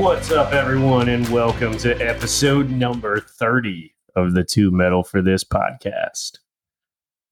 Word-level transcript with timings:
What's 0.00 0.30
up, 0.32 0.54
everyone, 0.54 1.10
and 1.10 1.28
welcome 1.28 1.76
to 1.76 1.94
episode 1.96 2.70
number 2.70 3.20
30 3.20 3.94
of 4.16 4.32
the 4.32 4.42
Two 4.42 4.70
Metal 4.70 5.02
for 5.02 5.20
This 5.20 5.44
podcast. 5.44 6.38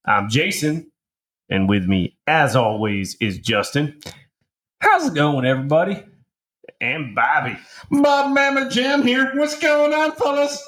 I'm 0.05 0.29
Jason, 0.29 0.91
and 1.49 1.67
with 1.67 1.85
me, 1.85 2.19
as 2.27 2.55
always, 2.55 3.15
is 3.19 3.39
Justin 3.39 3.99
How's 4.81 5.07
it 5.07 5.15
going, 5.15 5.45
everybody? 5.45 6.03
and 6.79 7.15
Bobby. 7.15 7.57
Bob 7.89 8.35
Mama 8.35 8.69
Jim 8.69 9.01
here. 9.01 9.31
What's 9.33 9.57
going 9.57 9.91
on, 9.91 10.11
fellas? 10.11 10.63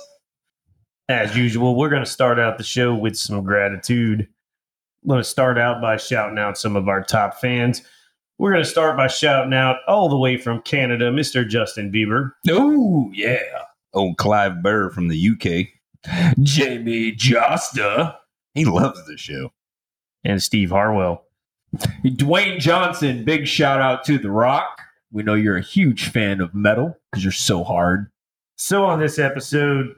As 1.07 1.37
usual, 1.37 1.75
we're 1.75 1.89
going 1.89 2.03
to 2.03 2.09
start 2.09 2.39
out 2.39 2.57
the 2.57 2.63
show 2.63 2.95
with 2.95 3.15
some 3.15 3.43
gratitude. 3.43 4.21
I'm 5.03 5.07
going 5.07 5.19
to 5.19 5.23
start 5.23 5.59
out 5.59 5.83
by 5.83 5.97
shouting 5.97 6.39
out 6.39 6.57
some 6.57 6.75
of 6.75 6.87
our 6.87 7.03
top 7.03 7.39
fans. 7.39 7.83
We're 8.41 8.53
going 8.53 8.63
to 8.63 8.69
start 8.69 8.97
by 8.97 9.05
shouting 9.05 9.53
out 9.53 9.75
all 9.87 10.09
the 10.09 10.17
way 10.17 10.35
from 10.35 10.63
Canada, 10.63 11.11
Mr. 11.11 11.47
Justin 11.47 11.91
Bieber. 11.91 12.31
Oh, 12.49 13.11
yeah. 13.13 13.37
Old 13.93 14.17
Clive 14.17 14.63
Burr 14.63 14.89
from 14.89 15.09
the 15.09 15.29
UK. 15.29 15.67
Jamey 16.39 17.15
Jasta. 17.15 18.15
He 18.55 18.65
loves 18.65 19.05
the 19.05 19.15
show. 19.15 19.53
and 20.23 20.41
Steve 20.41 20.71
Harwell. 20.71 21.23
Dwayne 22.03 22.57
Johnson, 22.57 23.23
big 23.23 23.45
shout 23.45 23.79
out 23.79 24.03
to 24.05 24.17
The 24.17 24.31
Rock. 24.31 24.81
We 25.11 25.21
know 25.21 25.35
you're 25.35 25.57
a 25.57 25.61
huge 25.61 26.09
fan 26.09 26.41
of 26.41 26.55
metal 26.55 26.97
because 27.11 27.23
you're 27.23 27.31
so 27.31 27.63
hard. 27.63 28.09
So, 28.55 28.85
on 28.85 28.99
this 28.99 29.19
episode, 29.19 29.93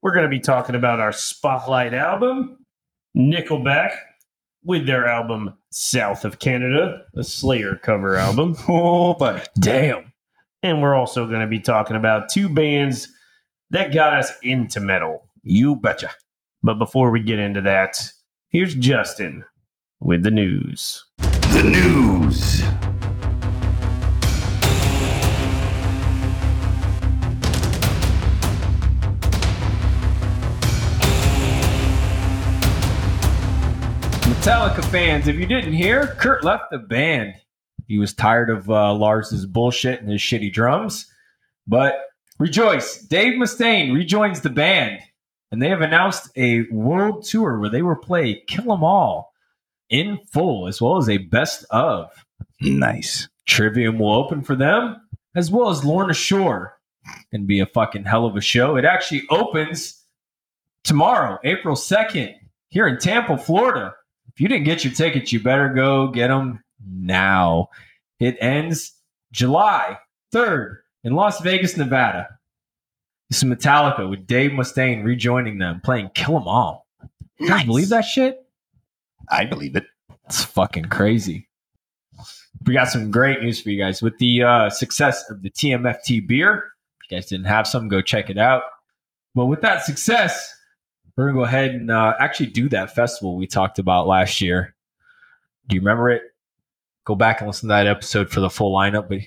we're 0.00 0.14
going 0.14 0.24
to 0.24 0.30
be 0.30 0.40
talking 0.40 0.74
about 0.74 1.00
our 1.00 1.12
Spotlight 1.12 1.92
album, 1.92 2.64
Nickelback, 3.14 3.94
with 4.68 4.86
their 4.86 5.06
album 5.06 5.54
South 5.70 6.26
of 6.26 6.38
Canada, 6.38 7.02
a 7.16 7.24
Slayer 7.24 7.74
cover 7.74 8.16
album. 8.16 8.54
Oh, 8.68 9.14
but 9.14 9.48
Damn. 9.58 10.12
And 10.62 10.82
we're 10.82 10.94
also 10.94 11.26
going 11.26 11.40
to 11.40 11.46
be 11.46 11.58
talking 11.58 11.96
about 11.96 12.28
two 12.28 12.48
bands 12.48 13.08
that 13.70 13.94
got 13.94 14.12
us 14.12 14.30
into 14.42 14.78
metal. 14.80 15.26
you 15.42 15.74
betcha. 15.76 16.10
But 16.62 16.74
before 16.74 17.10
we 17.10 17.20
get 17.20 17.38
into 17.38 17.62
that, 17.62 17.96
here's 18.48 18.74
Justin 18.74 19.44
with 20.00 20.22
the 20.22 20.30
news. 20.30 21.04
The 21.18 21.62
news. 21.64 22.62
Metallica 34.48 34.82
fans, 34.86 35.28
if 35.28 35.36
you 35.36 35.44
didn't 35.44 35.74
hear, 35.74 36.06
Kurt 36.18 36.42
left 36.42 36.70
the 36.70 36.78
band. 36.78 37.34
He 37.86 37.98
was 37.98 38.14
tired 38.14 38.48
of 38.48 38.70
uh, 38.70 38.94
Lars's 38.94 39.44
bullshit 39.44 40.00
and 40.00 40.10
his 40.10 40.22
shitty 40.22 40.50
drums. 40.50 41.06
But 41.66 41.96
rejoice, 42.38 43.02
Dave 43.02 43.34
Mustaine 43.34 43.92
rejoins 43.92 44.40
the 44.40 44.48
band, 44.48 45.00
and 45.52 45.60
they 45.60 45.68
have 45.68 45.82
announced 45.82 46.30
a 46.34 46.62
world 46.70 47.26
tour 47.26 47.58
where 47.58 47.68
they 47.68 47.82
will 47.82 47.94
play 47.94 48.42
Kill 48.46 48.72
'Em 48.72 48.82
All 48.82 49.34
in 49.90 50.18
full, 50.32 50.66
as 50.66 50.80
well 50.80 50.96
as 50.96 51.10
a 51.10 51.18
best 51.18 51.66
of. 51.68 52.10
Nice. 52.58 53.28
Trivium 53.44 53.98
will 53.98 54.14
open 54.14 54.40
for 54.40 54.56
them, 54.56 54.96
as 55.36 55.50
well 55.50 55.68
as 55.68 55.84
Lorna 55.84 56.14
Shore. 56.14 56.78
Can 57.30 57.44
be 57.44 57.60
a 57.60 57.66
fucking 57.66 58.04
hell 58.04 58.24
of 58.24 58.34
a 58.34 58.40
show. 58.40 58.76
It 58.78 58.86
actually 58.86 59.24
opens 59.28 60.06
tomorrow, 60.84 61.38
April 61.44 61.76
2nd, 61.76 62.34
here 62.70 62.86
in 62.86 62.96
Tampa, 62.96 63.36
Florida. 63.36 63.94
If 64.38 64.42
you 64.42 64.48
didn't 64.48 64.66
get 64.66 64.84
your 64.84 64.92
tickets, 64.92 65.32
you 65.32 65.40
better 65.40 65.68
go 65.68 66.12
get 66.12 66.28
them 66.28 66.62
now. 66.88 67.70
It 68.20 68.36
ends 68.40 68.92
July 69.32 69.98
3rd 70.32 70.76
in 71.02 71.14
Las 71.14 71.40
Vegas, 71.40 71.76
Nevada. 71.76 72.28
This 73.28 73.42
is 73.42 73.48
Metallica 73.48 74.08
with 74.08 74.28
Dave 74.28 74.52
Mustaine 74.52 75.02
rejoining 75.02 75.58
them, 75.58 75.80
playing 75.82 76.10
Kill 76.14 76.36
'Em 76.36 76.46
All. 76.46 76.86
You 77.40 77.48
guys 77.48 77.64
believe 77.64 77.88
that 77.88 78.02
shit? 78.02 78.38
I 79.28 79.44
believe 79.44 79.74
it. 79.74 79.86
It's 80.26 80.44
fucking 80.44 80.84
crazy. 80.84 81.48
We 82.64 82.74
got 82.74 82.90
some 82.90 83.10
great 83.10 83.42
news 83.42 83.60
for 83.60 83.70
you 83.70 83.82
guys 83.82 84.00
with 84.02 84.18
the 84.18 84.44
uh, 84.44 84.70
success 84.70 85.28
of 85.30 85.42
the 85.42 85.50
TMFT 85.50 86.24
beer. 86.28 86.74
If 87.02 87.10
you 87.10 87.16
guys 87.16 87.26
didn't 87.26 87.46
have 87.46 87.66
some, 87.66 87.88
go 87.88 88.00
check 88.00 88.30
it 88.30 88.38
out. 88.38 88.62
But 89.34 89.46
with 89.46 89.62
that 89.62 89.82
success, 89.84 90.54
we're 91.18 91.26
gonna 91.26 91.38
go 91.38 91.44
ahead 91.44 91.72
and 91.72 91.90
uh, 91.90 92.14
actually 92.20 92.46
do 92.46 92.68
that 92.68 92.94
festival 92.94 93.36
we 93.36 93.48
talked 93.48 93.80
about 93.80 94.06
last 94.06 94.40
year. 94.40 94.74
Do 95.66 95.74
you 95.74 95.80
remember 95.80 96.10
it? 96.10 96.22
Go 97.04 97.16
back 97.16 97.40
and 97.40 97.48
listen 97.48 97.68
to 97.68 97.74
that 97.74 97.88
episode 97.88 98.30
for 98.30 98.38
the 98.38 98.48
full 98.48 98.72
lineup. 98.72 99.08
But 99.08 99.20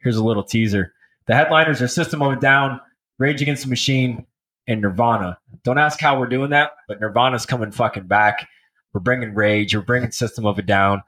here's 0.00 0.18
a 0.18 0.24
little 0.24 0.44
teaser: 0.44 0.92
the 1.26 1.34
headliners 1.34 1.80
are 1.80 1.88
System 1.88 2.20
of 2.20 2.32
a 2.32 2.36
Down, 2.36 2.78
Rage 3.18 3.40
Against 3.40 3.62
the 3.62 3.70
Machine, 3.70 4.26
and 4.66 4.82
Nirvana. 4.82 5.38
Don't 5.64 5.78
ask 5.78 5.98
how 5.98 6.20
we're 6.20 6.26
doing 6.26 6.50
that, 6.50 6.72
but 6.86 7.00
Nirvana's 7.00 7.46
coming 7.46 7.70
fucking 7.70 8.06
back. 8.06 8.46
We're 8.92 9.00
bringing 9.00 9.34
Rage. 9.34 9.74
We're 9.74 9.82
bringing 9.82 10.10
System 10.10 10.44
of 10.44 10.58
a 10.58 10.62
Down. 10.62 11.02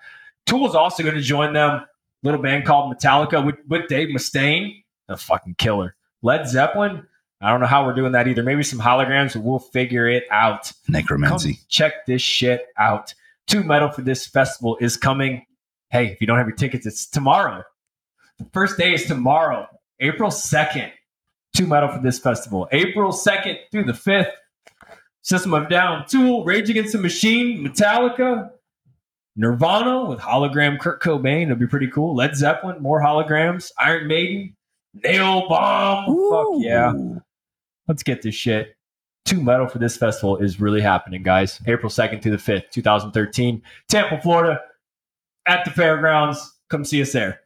Tool's 0.47 0.75
also 0.75 1.03
going 1.03 1.15
to 1.15 1.21
join 1.21 1.53
them. 1.53 1.85
Little 2.23 2.41
band 2.41 2.65
called 2.65 2.95
Metallica 2.95 3.45
with, 3.45 3.57
with 3.69 3.89
Dave 3.89 4.09
Mustaine. 4.09 4.83
A 5.09 5.17
fucking 5.17 5.57
killer. 5.59 5.95
Led 6.23 6.49
Zeppelin. 6.49 7.07
I 7.43 7.51
don't 7.51 7.61
know 7.61 7.67
how 7.67 7.85
we're 7.85 7.95
doing 7.95 8.13
that 8.13 8.29
either. 8.29 8.43
Maybe 8.43 8.63
some 8.63 8.79
holograms, 8.79 9.35
we'll 9.35 9.59
figure 9.59 10.09
it 10.09 10.25
out. 10.31 10.73
Come 10.87 10.93
Necromancy. 10.93 11.59
check 11.69 12.07
this 12.07 12.23
shit 12.23 12.67
out. 12.79 13.15
Two 13.47 13.65
Metal 13.65 13.91
for 13.91 14.03
this 14.03 14.27
festival 14.27 14.77
is 14.81 14.97
coming. 14.97 15.45
Hey, 15.91 16.07
if 16.07 16.21
you 16.21 16.27
don't 16.27 16.39
have 16.39 16.47
your 16.47 16.57
tickets, 16.57 16.87
it's 16.87 17.07
tomorrow. 17.07 17.65
The 18.39 18.47
first 18.53 18.79
day 18.79 18.95
is 18.95 19.07
tomorrow, 19.07 19.67
April 20.01 20.31
2nd. 20.31 20.91
Two 21.55 21.67
Metal 21.67 21.89
for 21.89 22.01
this 22.01 22.19
festival. 22.19 22.69
April 22.73 23.13
2nd 23.13 23.59
through 23.71 23.85
the 23.85 23.93
5th. 23.93 24.31
System 25.25 25.55
of 25.55 25.69
Down, 25.69 26.05
Tool, 26.09 26.45
Rage 26.45 26.69
Against 26.69 26.93
the 26.93 26.99
Machine, 26.99 27.65
Metallica, 27.65 28.51
Nirvana 29.37 30.05
with 30.05 30.19
hologram 30.19 30.79
Kurt 30.81 31.01
Cobain. 31.01 31.45
It'll 31.45 31.57
be 31.57 31.67
pretty 31.67 31.87
cool. 31.87 32.15
Led 32.15 32.37
Zeppelin, 32.37 32.83
more 32.83 33.01
holograms. 33.01 33.71
Iron 33.79 34.09
Maiden, 34.09 34.57
Nailbomb. 34.99 36.07
Fuck 36.31 36.65
yeah. 36.65 36.93
Let's 37.93 38.03
get 38.03 38.23
this 38.23 38.35
shit. 38.35 38.75
Two 39.27 39.43
Metal 39.43 39.69
for 39.69 39.79
this 39.79 39.99
festival 39.99 40.39
is 40.39 40.59
really 40.59 40.81
happening, 40.81 41.23
guys. 41.23 41.61
April 41.67 41.91
2nd 41.91 42.23
to 42.23 42.31
the 42.31 42.39
5th, 42.39 42.71
2013. 42.71 43.61
Tampa, 43.91 44.19
Florida, 44.23 44.63
at 45.47 45.63
the 45.67 45.73
fairgrounds. 45.73 46.55
Come 46.71 46.87
see 46.87 47.03
us 47.03 47.13
there. 47.13 47.41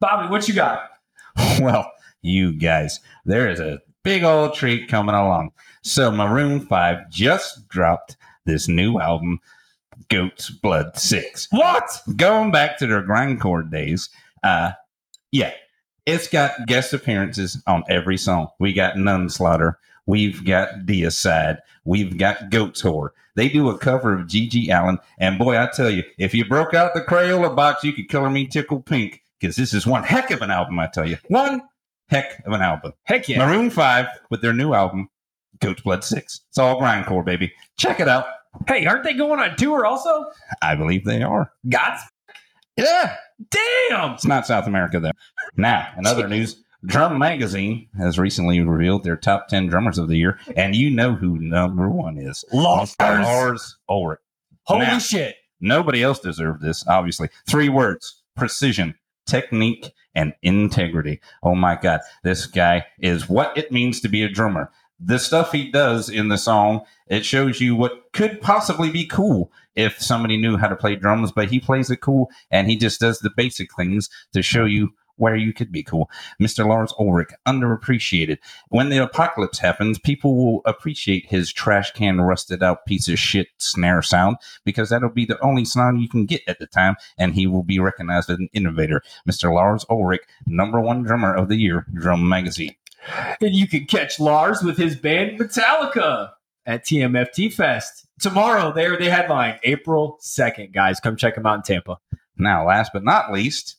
Bobby, 0.00 0.28
what 0.28 0.48
you 0.48 0.54
got? 0.54 0.90
Well, 1.60 1.92
you 2.22 2.54
guys, 2.54 2.98
there 3.24 3.48
is 3.48 3.60
a 3.60 3.82
big 4.02 4.24
old 4.24 4.54
treat 4.54 4.88
coming 4.88 5.14
along. 5.14 5.52
So, 5.84 6.10
Maroon 6.10 6.58
5 6.58 7.08
just 7.08 7.68
dropped 7.68 8.16
this 8.46 8.66
new 8.66 8.98
album, 8.98 9.38
Goat's 10.08 10.50
Blood 10.50 10.98
6. 10.98 11.46
What? 11.52 12.02
going 12.16 12.50
back 12.50 12.78
to 12.78 12.88
their 12.88 13.04
grindcore 13.04 13.70
days, 13.70 14.10
uh, 14.42 14.72
yeah, 15.30 15.52
it's 16.06 16.28
got 16.28 16.66
guest 16.66 16.92
appearances 16.92 17.62
on 17.66 17.84
every 17.88 18.16
song. 18.16 18.48
We 18.58 18.72
got 18.72 18.94
Nunslaughter, 18.96 19.74
we've 20.06 20.44
got 20.44 20.80
Deicide, 20.86 21.58
we've 21.84 22.18
got 22.18 22.50
Goat's 22.50 22.82
Whore. 22.82 23.10
They 23.36 23.48
do 23.48 23.68
a 23.68 23.78
cover 23.78 24.14
of 24.14 24.26
GG 24.28 24.68
Allin, 24.68 24.98
and 25.18 25.38
boy, 25.38 25.58
I 25.58 25.66
tell 25.66 25.90
you, 25.90 26.04
if 26.18 26.34
you 26.34 26.44
broke 26.44 26.72
out 26.74 26.94
the 26.94 27.00
Crayola 27.00 27.54
box, 27.54 27.82
you 27.82 27.92
could 27.92 28.08
color 28.08 28.30
me 28.30 28.46
tickle 28.46 28.80
pink 28.80 29.22
because 29.40 29.56
this 29.56 29.74
is 29.74 29.86
one 29.86 30.04
heck 30.04 30.30
of 30.30 30.40
an 30.42 30.50
album. 30.50 30.78
I 30.78 30.86
tell 30.86 31.08
you, 31.08 31.16
one 31.28 31.62
heck 32.08 32.40
of 32.46 32.52
an 32.52 32.60
album. 32.62 32.92
Heck 33.04 33.28
yeah. 33.28 33.44
Maroon 33.44 33.70
Five 33.70 34.06
with 34.30 34.40
their 34.40 34.52
new 34.52 34.72
album, 34.72 35.08
Goat's 35.60 35.82
Blood 35.82 36.04
Six. 36.04 36.42
It's 36.48 36.58
all 36.58 36.80
grindcore, 36.80 37.24
baby. 37.24 37.52
Check 37.76 37.98
it 37.98 38.08
out. 38.08 38.26
Hey, 38.68 38.86
aren't 38.86 39.02
they 39.02 39.14
going 39.14 39.40
on 39.40 39.56
tour 39.56 39.84
also? 39.84 40.26
I 40.62 40.76
believe 40.76 41.04
they 41.04 41.22
are. 41.22 41.50
God's 41.68 42.02
Yeah. 42.76 43.16
damn. 43.50 44.12
It's 44.12 44.24
not 44.26 44.46
South 44.46 44.68
America, 44.68 45.00
though. 45.00 45.10
Now, 45.56 45.88
in 45.98 46.06
other 46.06 46.28
news, 46.28 46.62
Drum 46.86 47.18
Magazine 47.18 47.88
has 47.98 48.18
recently 48.18 48.60
revealed 48.60 49.04
their 49.04 49.16
top 49.16 49.48
10 49.48 49.68
drummers 49.68 49.96
of 49.98 50.08
the 50.08 50.16
year, 50.16 50.38
and 50.56 50.76
you 50.76 50.90
know 50.90 51.14
who 51.14 51.38
number 51.38 51.88
one 51.88 52.18
is. 52.18 52.44
Lars. 52.52 52.94
Lars 53.00 53.76
Ulrich. 53.88 54.20
Holy 54.64 54.86
Now- 54.86 54.98
shit. 54.98 55.36
Nobody 55.60 56.02
else 56.02 56.18
deserved 56.18 56.60
this, 56.62 56.86
obviously. 56.86 57.30
Three 57.48 57.68
words 57.70 58.22
precision, 58.36 58.94
technique, 59.26 59.92
and 60.14 60.34
integrity. 60.42 61.20
Oh 61.42 61.54
my 61.54 61.76
God. 61.80 62.00
This 62.22 62.46
guy 62.46 62.84
is 62.98 63.28
what 63.28 63.56
it 63.56 63.72
means 63.72 64.00
to 64.00 64.08
be 64.08 64.22
a 64.22 64.28
drummer. 64.28 64.70
The 65.00 65.18
stuff 65.18 65.52
he 65.52 65.70
does 65.70 66.08
in 66.08 66.28
the 66.28 66.36
song, 66.38 66.82
it 67.08 67.24
shows 67.24 67.60
you 67.60 67.74
what 67.76 68.12
could 68.12 68.40
possibly 68.40 68.90
be 68.90 69.06
cool 69.06 69.50
if 69.74 70.00
somebody 70.00 70.36
knew 70.36 70.56
how 70.56 70.68
to 70.68 70.76
play 70.76 70.96
drums, 70.96 71.32
but 71.32 71.48
he 71.50 71.58
plays 71.60 71.90
it 71.90 72.00
cool 72.00 72.30
and 72.50 72.68
he 72.68 72.76
just 72.76 73.00
does 73.00 73.20
the 73.20 73.30
basic 73.36 73.74
things 73.74 74.08
to 74.32 74.42
show 74.42 74.64
you 74.64 74.92
where 75.16 75.36
you 75.36 75.52
could 75.52 75.70
be 75.70 75.82
cool. 75.82 76.10
Mr. 76.40 76.66
Lars 76.66 76.92
Ulrich, 76.98 77.30
underappreciated. 77.46 78.38
When 78.68 78.88
the 78.88 79.02
apocalypse 79.02 79.58
happens, 79.58 79.98
people 79.98 80.36
will 80.36 80.62
appreciate 80.64 81.26
his 81.26 81.52
trash 81.52 81.92
can 81.92 82.20
rusted 82.20 82.62
out 82.62 82.86
piece 82.86 83.08
of 83.08 83.18
shit 83.18 83.48
snare 83.58 84.02
sound 84.02 84.36
because 84.64 84.90
that'll 84.90 85.10
be 85.10 85.24
the 85.24 85.40
only 85.40 85.64
sound 85.64 86.00
you 86.00 86.08
can 86.08 86.26
get 86.26 86.42
at 86.46 86.58
the 86.58 86.66
time, 86.66 86.96
and 87.18 87.34
he 87.34 87.46
will 87.46 87.62
be 87.62 87.78
recognized 87.78 88.30
as 88.30 88.38
an 88.38 88.48
innovator. 88.52 89.02
Mr. 89.28 89.52
Lars 89.52 89.84
Ulrich, 89.88 90.22
number 90.46 90.80
one 90.80 91.02
drummer 91.02 91.34
of 91.34 91.48
the 91.48 91.56
year, 91.56 91.86
Drum 91.94 92.28
Magazine. 92.28 92.74
And 93.40 93.54
you 93.54 93.68
can 93.68 93.86
catch 93.86 94.18
Lars 94.18 94.62
with 94.62 94.78
his 94.78 94.96
band 94.96 95.38
Metallica 95.38 96.30
at 96.66 96.84
TMFT 96.84 97.52
Fest. 97.52 98.06
Tomorrow, 98.20 98.72
there 98.72 98.96
they 98.96 99.10
headline 99.10 99.58
April 99.64 100.18
2nd, 100.22 100.72
guys. 100.72 101.00
Come 101.00 101.16
check 101.16 101.34
them 101.34 101.46
out 101.46 101.56
in 101.56 101.62
Tampa. 101.62 101.98
Now, 102.36 102.66
last 102.66 102.92
but 102.92 103.04
not 103.04 103.32
least, 103.32 103.76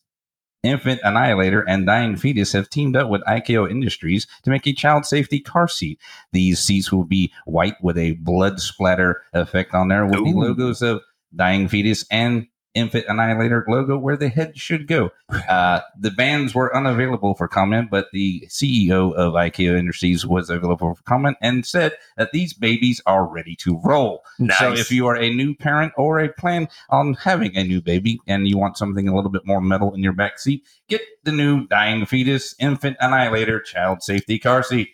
Infant 0.66 1.00
Annihilator 1.04 1.62
and 1.62 1.86
Dying 1.86 2.16
Fetus 2.16 2.54
have 2.54 2.70
teamed 2.70 2.96
up 2.96 3.10
with 3.10 3.22
IKO 3.24 3.70
Industries 3.70 4.28
to 4.44 4.50
make 4.50 4.68
a 4.68 4.74
child 4.74 5.06
safety 5.06 5.40
car 5.40 5.68
seat. 5.68 6.00
These 6.32 6.60
seats 6.60 6.92
will 6.92 7.06
be 7.06 7.32
white 7.46 7.76
with 7.82 7.98
a 7.98 8.14
blood 8.14 8.60
splatter 8.60 9.22
effect 9.34 9.74
on 9.74 9.88
there 9.90 10.06
with 10.06 10.24
the 10.24 10.32
logos 10.32 10.82
of 10.82 11.02
Dying 11.36 11.68
Fetus 11.68 12.06
and 12.10 12.48
Infant 12.76 13.06
Annihilator 13.08 13.66
logo 13.68 13.98
where 13.98 14.18
the 14.18 14.30
head 14.30 14.58
should 14.58 14.88
go. 14.88 15.10
Uh, 15.50 15.80
the 15.98 16.12
bands 16.12 16.54
were 16.54 16.76
unavailable 16.76 17.34
for 17.34 17.48
comment, 17.48 17.90
but 17.90 18.08
the 18.12 18.42
CEO 18.48 19.14
of 19.14 19.34
IKEA 19.34 19.78
Industries 19.78 20.26
was 20.26 20.50
available 20.50 20.94
for 20.94 21.04
comment 21.04 21.38
and 21.42 21.66
said 21.66 21.94
that 22.18 22.32
these 22.32 22.54
babies 22.54 23.02
are 23.06 23.26
ready 23.26 23.56
to 23.56 23.80
roll. 23.84 24.24
So 24.60 24.74
if 24.74 24.92
you 24.92 25.08
are 25.08 25.16
a 25.16 25.34
new 25.34 25.56
parent 25.56 25.94
or 25.98 26.20
a 26.20 26.32
plan 26.32 26.68
on 26.90 27.14
having 27.16 27.56
a 27.56 27.64
new 27.64 27.82
baby 27.82 28.20
and 28.28 28.48
you 28.48 28.58
want 28.58 28.78
something 28.78 29.08
a 29.08 29.16
little 29.16 29.32
bit 29.32 29.46
more 29.46 29.62
metal 29.62 29.94
in 29.94 30.04
your 30.04 30.14
back 30.14 30.38
seat, 30.40 30.64
get 30.90 31.02
the 31.24 31.32
new 31.32 31.68
Dying 31.68 32.06
Fetus 32.06 32.56
Infant 32.60 32.98
Annihilator 33.00 33.62
Child 33.62 34.04
Safety 34.04 34.38
Car 34.38 34.64
Seat. 34.64 34.90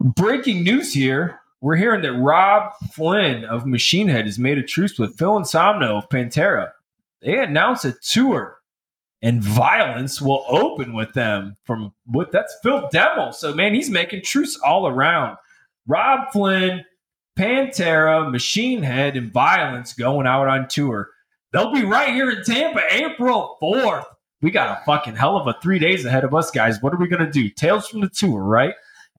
Breaking 0.00 0.62
news 0.62 0.92
here. 0.92 1.40
We're 1.60 1.76
hearing 1.76 2.02
that 2.02 2.12
Robb 2.12 2.72
Flynn 2.92 3.44
of 3.44 3.66
Machine 3.66 4.08
Head 4.08 4.26
has 4.26 4.38
made 4.38 4.58
a 4.58 4.62
truce 4.62 4.98
with 4.98 5.16
Phil 5.16 5.36
Anselmo 5.36 5.96
of 5.96 6.08
Pantera. 6.08 6.70
They 7.22 7.38
announced 7.38 7.84
a 7.84 7.92
tour 7.92 8.58
and 9.22 9.42
violence 9.42 10.20
will 10.20 10.44
open 10.48 10.92
with 10.92 11.12
them 11.14 11.56
from 11.64 11.92
what 12.04 12.30
that's 12.30 12.54
Phil 12.62 12.88
Demmel. 12.92 13.34
So 13.34 13.54
man, 13.54 13.74
he's 13.74 13.90
making 13.90 14.22
truce 14.22 14.58
all 14.58 14.86
around. 14.86 15.36
Robb 15.86 16.30
Flynn, 16.32 16.84
Pantera, 17.38 18.30
Machine 18.30 18.82
Head, 18.82 19.16
and 19.16 19.32
Violence 19.32 19.92
going 19.94 20.26
out 20.26 20.48
on 20.48 20.68
tour. 20.68 21.10
They'll 21.52 21.72
be 21.72 21.84
right 21.84 22.12
here 22.12 22.30
in 22.30 22.44
Tampa, 22.44 22.82
April 22.90 23.56
4th. 23.62 24.04
We 24.42 24.50
got 24.50 24.78
a 24.78 24.84
fucking 24.84 25.16
hell 25.16 25.36
of 25.36 25.46
a 25.46 25.56
three 25.62 25.78
days 25.78 26.04
ahead 26.04 26.24
of 26.24 26.34
us, 26.34 26.50
guys. 26.50 26.82
What 26.82 26.92
are 26.92 26.98
we 26.98 27.08
gonna 27.08 27.30
do? 27.30 27.48
Tales 27.48 27.88
from 27.88 28.00
the 28.00 28.10
tour, 28.10 28.42
right? 28.42 28.74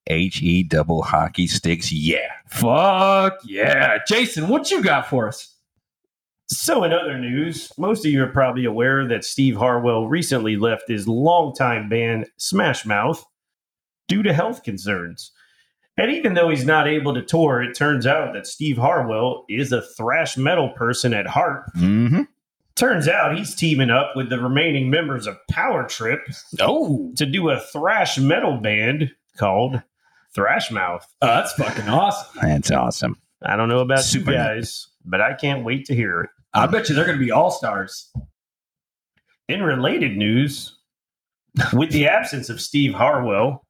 H 0.07 0.41
E 0.41 0.63
double 0.63 1.03
hockey 1.03 1.47
sticks, 1.47 1.91
yeah. 1.91 2.31
Fuck 2.47 3.39
yeah. 3.45 3.99
Jason, 4.07 4.47
what 4.47 4.71
you 4.71 4.81
got 4.83 5.07
for 5.07 5.27
us? 5.27 5.53
So, 6.49 6.85
in 6.85 6.93
other 6.93 7.17
news, 7.17 7.71
most 7.77 8.05
of 8.05 8.11
you 8.11 8.23
are 8.23 8.27
probably 8.27 8.63
aware 8.63 9.05
that 9.07 9.25
Steve 9.25 9.57
Harwell 9.57 10.07
recently 10.07 10.55
left 10.55 10.87
his 10.87 11.07
longtime 11.07 11.89
band 11.89 12.27
Smash 12.37 12.85
Mouth 12.85 13.25
due 14.07 14.23
to 14.23 14.33
health 14.33 14.63
concerns. 14.63 15.31
And 15.97 16.11
even 16.11 16.35
though 16.35 16.49
he's 16.49 16.65
not 16.65 16.87
able 16.87 17.13
to 17.15 17.21
tour, 17.21 17.61
it 17.61 17.75
turns 17.75 18.05
out 18.05 18.33
that 18.33 18.47
Steve 18.47 18.77
Harwell 18.77 19.45
is 19.49 19.71
a 19.71 19.81
thrash 19.81 20.37
metal 20.37 20.69
person 20.69 21.13
at 21.13 21.27
heart. 21.27 21.65
Mm-hmm. 21.75 22.21
Turns 22.75 23.07
out 23.07 23.35
he's 23.35 23.55
teaming 23.55 23.89
up 23.89 24.11
with 24.15 24.29
the 24.29 24.39
remaining 24.39 24.91
members 24.91 25.25
of 25.25 25.35
Power 25.49 25.87
Trip 25.87 26.21
Oh, 26.61 27.11
to 27.15 27.25
do 27.25 27.49
a 27.49 27.59
thrash 27.59 28.19
metal 28.19 28.57
band 28.57 29.11
called 29.35 29.81
Thrash 30.35 30.71
Mouth. 30.71 31.05
Oh, 31.21 31.27
that's 31.27 31.53
fucking 31.53 31.89
awesome. 31.89 32.39
That's 32.41 32.71
awesome. 32.71 33.17
I 33.41 33.55
don't 33.55 33.69
know 33.69 33.79
about 33.79 34.01
Super 34.01 34.31
you 34.31 34.37
guys, 34.37 34.87
but 35.05 35.21
I 35.21 35.33
can't 35.33 35.63
wait 35.63 35.85
to 35.85 35.95
hear 35.95 36.21
it. 36.21 36.29
I 36.53 36.65
bet 36.67 36.89
you 36.89 36.95
they're 36.95 37.05
going 37.05 37.19
to 37.19 37.23
be 37.23 37.31
all 37.31 37.51
stars. 37.51 38.11
In 39.47 39.61
related 39.61 40.17
news, 40.17 40.77
with 41.73 41.91
the 41.91 42.07
absence 42.07 42.49
of 42.49 42.61
Steve 42.61 42.93
Harwell, 42.93 43.65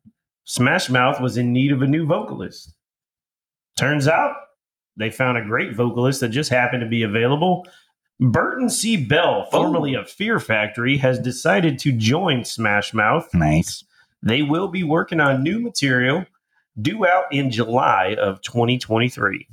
Smash 0.45 0.89
Mouth 0.89 1.19
was 1.19 1.37
in 1.37 1.51
need 1.51 1.71
of 1.71 1.81
a 1.81 1.87
new 1.87 2.05
vocalist. 2.05 2.73
Turns 3.77 4.07
out 4.07 4.35
they 4.95 5.11
found 5.11 5.37
a 5.37 5.45
great 5.45 5.75
vocalist 5.75 6.21
that 6.21 6.29
just 6.29 6.49
happened 6.49 6.81
to 6.81 6.87
be 6.87 7.03
available. 7.03 7.67
Burton 8.19 8.69
C. 8.69 8.97
Bell, 8.97 9.45
formerly 9.51 9.93
of 9.93 10.09
Fear 10.09 10.39
Factory, 10.39 10.97
has 10.97 11.19
decided 11.19 11.77
to 11.79 11.91
join 11.91 12.43
Smash 12.43 12.93
Mouth. 12.93 13.29
Nice. 13.33 13.83
They 14.23 14.41
will 14.41 14.67
be 14.67 14.83
working 14.83 15.19
on 15.19 15.43
new 15.43 15.59
material 15.59 16.25
due 16.81 17.05
out 17.05 17.25
in 17.31 17.49
July 17.51 18.15
of 18.19 18.41
2023. 18.41 19.47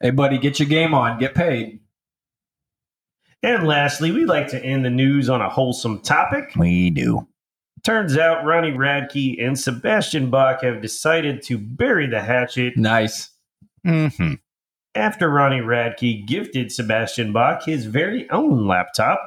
Hey, 0.00 0.10
buddy, 0.10 0.38
get 0.38 0.58
your 0.58 0.68
game 0.68 0.92
on. 0.92 1.18
Get 1.18 1.34
paid. 1.34 1.80
And 3.42 3.66
lastly, 3.66 4.10
we 4.10 4.24
like 4.24 4.48
to 4.48 4.62
end 4.62 4.84
the 4.84 4.90
news 4.90 5.28
on 5.28 5.40
a 5.40 5.48
wholesome 5.48 6.00
topic. 6.00 6.52
We 6.56 6.90
do. 6.90 7.26
Turns 7.84 8.16
out 8.16 8.44
Ronnie 8.44 8.72
Radke 8.72 9.42
and 9.44 9.58
Sebastian 9.58 10.30
Bach 10.30 10.62
have 10.62 10.80
decided 10.80 11.42
to 11.42 11.58
bury 11.58 12.06
the 12.06 12.22
hatchet 12.22 12.76
Nice. 12.76 13.30
Mm-hmm. 13.86 14.34
after 14.94 15.28
Ronnie 15.28 15.60
Radke 15.60 16.26
gifted 16.26 16.72
Sebastian 16.72 17.34
Bach 17.34 17.64
his 17.64 17.84
very 17.84 18.28
own 18.30 18.66
laptop 18.66 19.20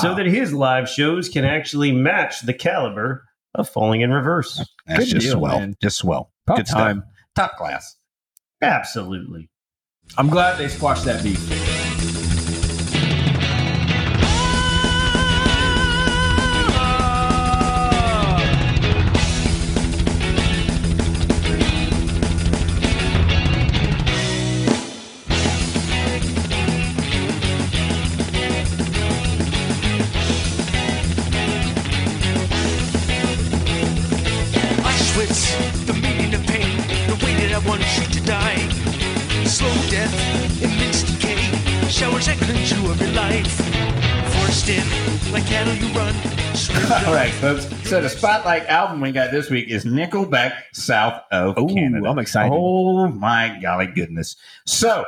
so 0.00 0.14
that 0.14 0.26
his 0.26 0.52
live 0.54 0.88
shows 0.88 1.28
can 1.28 1.44
actually 1.44 1.90
match 1.90 2.42
the 2.42 2.54
caliber 2.54 3.24
of 3.54 3.68
Falling 3.68 4.00
in 4.02 4.10
Reverse. 4.10 4.64
That's 4.86 5.04
Good 5.04 5.08
just 5.14 5.26
deal, 5.26 5.38
swell. 5.38 5.58
man. 5.60 5.74
Just 5.82 5.98
swell. 5.98 6.32
About 6.46 6.56
Good 6.58 6.68
stuff. 6.68 6.78
time. 6.78 7.04
Top 7.34 7.56
class. 7.56 7.96
Absolutely. 8.62 9.48
I'm 10.18 10.28
glad 10.28 10.58
they 10.58 10.68
squashed 10.68 11.04
that 11.06 11.22
beef. 11.22 11.40
Showers 41.94 42.26
that 42.26 42.36
cleanse 42.38 42.72
you 42.72 42.90
of 42.90 43.00
your 43.00 43.12
life. 43.12 43.46
Forced 44.34 44.68
in, 44.68 44.82
like 45.32 45.46
cattle 45.46 45.74
you 45.74 45.86
run. 45.94 46.14
All 47.06 47.14
right, 47.14 47.30
folks. 47.34 47.66
So 47.88 48.00
the 48.00 48.08
spotlight 48.08 48.66
album 48.66 49.00
we 49.00 49.12
got 49.12 49.30
this 49.30 49.48
week 49.48 49.68
is 49.68 49.84
Nickelback, 49.84 50.54
South 50.72 51.22
of 51.30 51.56
Ooh, 51.56 51.68
Canada. 51.68 52.08
I'm 52.08 52.18
excited. 52.18 52.52
Oh 52.52 53.06
my 53.08 53.58
golly 53.62 53.86
goodness! 53.86 54.34
So 54.66 55.04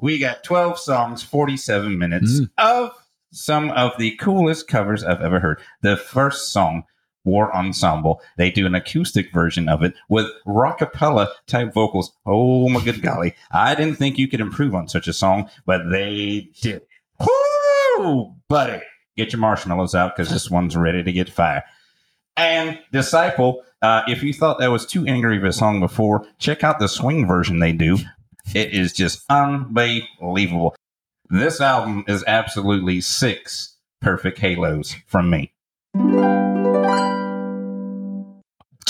we 0.00 0.18
got 0.18 0.42
12 0.42 0.78
songs, 0.80 1.22
47 1.22 1.96
minutes 1.96 2.40
Mm. 2.40 2.50
of 2.58 2.90
some 3.32 3.70
of 3.70 3.92
the 3.98 4.16
coolest 4.16 4.66
covers 4.66 5.04
I've 5.04 5.20
ever 5.22 5.38
heard. 5.38 5.60
The 5.82 5.96
first 5.96 6.50
song. 6.50 6.84
War 7.24 7.54
Ensemble. 7.54 8.20
They 8.36 8.50
do 8.50 8.66
an 8.66 8.74
acoustic 8.74 9.32
version 9.32 9.68
of 9.68 9.82
it 9.82 9.94
with 10.08 10.26
rockapella 10.46 11.28
type 11.46 11.72
vocals. 11.74 12.12
Oh 12.26 12.68
my 12.68 12.82
good 12.82 13.02
golly. 13.02 13.34
I 13.50 13.74
didn't 13.74 13.96
think 13.96 14.18
you 14.18 14.28
could 14.28 14.40
improve 14.40 14.74
on 14.74 14.88
such 14.88 15.08
a 15.08 15.12
song, 15.12 15.48
but 15.66 15.90
they 15.90 16.50
did. 16.60 16.82
Woo! 17.98 18.34
Buddy, 18.48 18.80
get 19.16 19.32
your 19.32 19.40
marshmallows 19.40 19.94
out 19.94 20.16
because 20.16 20.30
this 20.32 20.50
one's 20.50 20.76
ready 20.76 21.02
to 21.02 21.12
get 21.12 21.30
fire. 21.30 21.64
And 22.36 22.78
Disciple, 22.92 23.62
uh, 23.82 24.02
if 24.08 24.22
you 24.22 24.32
thought 24.32 24.58
that 24.60 24.70
was 24.70 24.86
too 24.86 25.06
angry 25.06 25.36
of 25.36 25.44
a 25.44 25.52
song 25.52 25.80
before, 25.80 26.26
check 26.38 26.64
out 26.64 26.78
the 26.78 26.88
swing 26.88 27.26
version 27.26 27.58
they 27.58 27.72
do. 27.72 27.98
It 28.54 28.72
is 28.72 28.92
just 28.92 29.24
unbelievable. 29.28 30.74
This 31.28 31.60
album 31.60 32.04
is 32.08 32.24
absolutely 32.26 33.00
six 33.00 33.76
perfect 34.00 34.38
halos 34.38 34.96
from 35.06 35.30
me. 35.30 35.52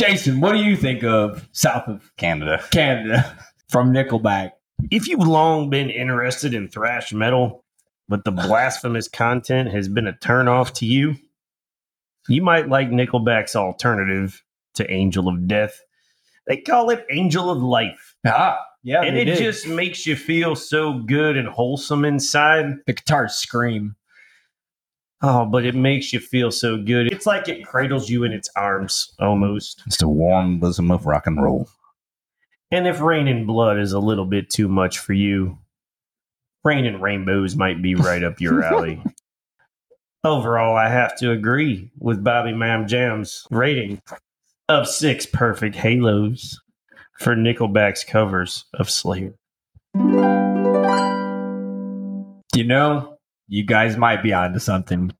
Jason, 0.00 0.40
what 0.40 0.52
do 0.52 0.58
you 0.64 0.76
think 0.76 1.04
of 1.04 1.46
South 1.52 1.86
of 1.86 2.10
Canada. 2.16 2.64
Canada 2.70 3.36
from 3.68 3.92
Nickelback? 3.92 4.52
If 4.90 5.06
you've 5.06 5.20
long 5.20 5.68
been 5.68 5.90
interested 5.90 6.54
in 6.54 6.68
thrash 6.68 7.12
metal, 7.12 7.66
but 8.08 8.24
the 8.24 8.30
blasphemous 8.30 9.08
content 9.08 9.70
has 9.72 9.88
been 9.88 10.06
a 10.06 10.14
turnoff 10.14 10.72
to 10.76 10.86
you, 10.86 11.16
you 12.28 12.40
might 12.40 12.70
like 12.70 12.88
Nickelback's 12.88 13.54
alternative 13.54 14.42
to 14.76 14.90
Angel 14.90 15.28
of 15.28 15.46
Death. 15.46 15.78
They 16.46 16.56
call 16.56 16.88
it 16.88 17.04
Angel 17.10 17.50
of 17.50 17.62
Life. 17.62 18.16
Ah, 18.26 18.58
yeah, 18.82 19.02
and 19.02 19.18
it 19.18 19.26
did. 19.26 19.36
just 19.36 19.68
makes 19.68 20.06
you 20.06 20.16
feel 20.16 20.56
so 20.56 20.94
good 20.94 21.36
and 21.36 21.46
wholesome 21.46 22.06
inside. 22.06 22.76
the 22.86 22.94
guitars 22.94 23.34
scream. 23.34 23.96
Oh, 25.22 25.44
but 25.44 25.66
it 25.66 25.74
makes 25.74 26.12
you 26.12 26.20
feel 26.20 26.50
so 26.50 26.78
good. 26.78 27.12
It's 27.12 27.26
like 27.26 27.46
it 27.48 27.66
cradles 27.66 28.08
you 28.08 28.24
in 28.24 28.32
its 28.32 28.48
arms 28.56 29.12
almost. 29.18 29.82
It's 29.86 29.98
the 29.98 30.08
warm 30.08 30.58
bosom 30.58 30.90
of 30.90 31.04
rock 31.04 31.26
and 31.26 31.42
roll. 31.42 31.68
And 32.70 32.86
if 32.86 33.00
Raining 33.00 33.46
Blood 33.46 33.78
is 33.78 33.92
a 33.92 33.98
little 33.98 34.24
bit 34.24 34.48
too 34.48 34.68
much 34.68 34.98
for 34.98 35.12
you, 35.12 35.58
Rain 36.64 36.86
and 36.86 37.02
Rainbows 37.02 37.54
might 37.56 37.82
be 37.82 37.94
right 37.94 38.22
up 38.22 38.40
your 38.40 38.62
alley. 38.64 39.02
Overall, 40.24 40.76
I 40.76 40.88
have 40.88 41.16
to 41.18 41.32
agree 41.32 41.90
with 41.98 42.22
Bobby 42.24 42.52
Mam 42.52 42.86
Jam's 42.86 43.46
rating 43.50 44.00
of 44.68 44.86
six 44.86 45.26
perfect 45.26 45.76
halos 45.76 46.60
for 47.18 47.34
Nickelback's 47.34 48.04
covers 48.04 48.64
of 48.74 48.88
Slayer. 48.88 49.34
You 52.54 52.64
know, 52.64 53.18
you 53.50 53.64
guys 53.64 53.96
might 53.96 54.22
be 54.22 54.32
onto 54.32 54.60
something. 54.60 55.12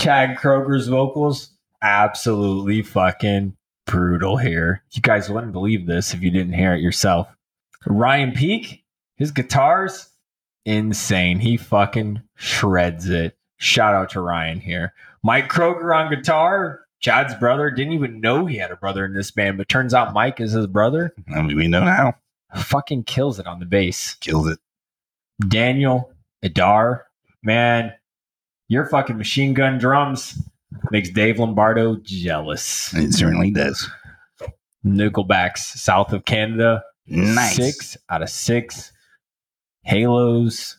Chad 0.00 0.38
Kroeger's 0.38 0.88
vocals, 0.88 1.50
absolutely 1.82 2.82
fucking 2.82 3.54
brutal 3.86 4.38
here. 4.38 4.82
You 4.92 5.02
guys 5.02 5.28
wouldn't 5.28 5.52
believe 5.52 5.86
this 5.86 6.14
if 6.14 6.22
you 6.22 6.30
didn't 6.30 6.54
hear 6.54 6.74
it 6.74 6.80
yourself. 6.80 7.28
Ryan 7.86 8.32
Peake, 8.32 8.82
his 9.16 9.30
guitars, 9.30 10.08
insane. 10.64 11.38
He 11.38 11.56
fucking 11.56 12.22
shreds 12.34 13.08
it. 13.08 13.36
Shout 13.58 13.94
out 13.94 14.10
to 14.10 14.22
Ryan 14.22 14.60
here. 14.60 14.94
Mike 15.22 15.50
Kroeger 15.50 15.94
on 15.94 16.10
guitar, 16.10 16.80
Chad's 17.00 17.34
brother. 17.34 17.70
Didn't 17.70 17.92
even 17.92 18.20
know 18.20 18.46
he 18.46 18.56
had 18.56 18.70
a 18.70 18.76
brother 18.76 19.04
in 19.04 19.12
this 19.12 19.30
band, 19.30 19.58
but 19.58 19.68
turns 19.68 19.92
out 19.92 20.14
Mike 20.14 20.40
is 20.40 20.52
his 20.52 20.66
brother. 20.66 21.14
I 21.34 21.42
mean, 21.42 21.56
we 21.56 21.68
know 21.68 21.84
now. 21.84 22.14
Fucking 22.56 23.04
kills 23.04 23.38
it 23.38 23.46
on 23.46 23.60
the 23.60 23.66
bass. 23.66 24.14
Kills 24.14 24.48
it. 24.48 24.58
Daniel 25.46 26.12
Adair, 26.42 27.06
man, 27.42 27.92
your 28.68 28.86
fucking 28.86 29.16
machine 29.18 29.54
gun 29.54 29.78
drums 29.78 30.38
makes 30.90 31.10
Dave 31.10 31.38
Lombardo 31.38 31.96
jealous. 32.02 32.94
It 32.94 33.12
certainly 33.12 33.50
does. 33.50 33.88
Nickelback's 34.84 35.80
South 35.80 36.12
of 36.12 36.24
Canada, 36.24 36.82
Nice. 37.06 37.56
six 37.56 37.96
out 38.08 38.22
of 38.22 38.30
six. 38.30 38.92
Halos, 39.82 40.76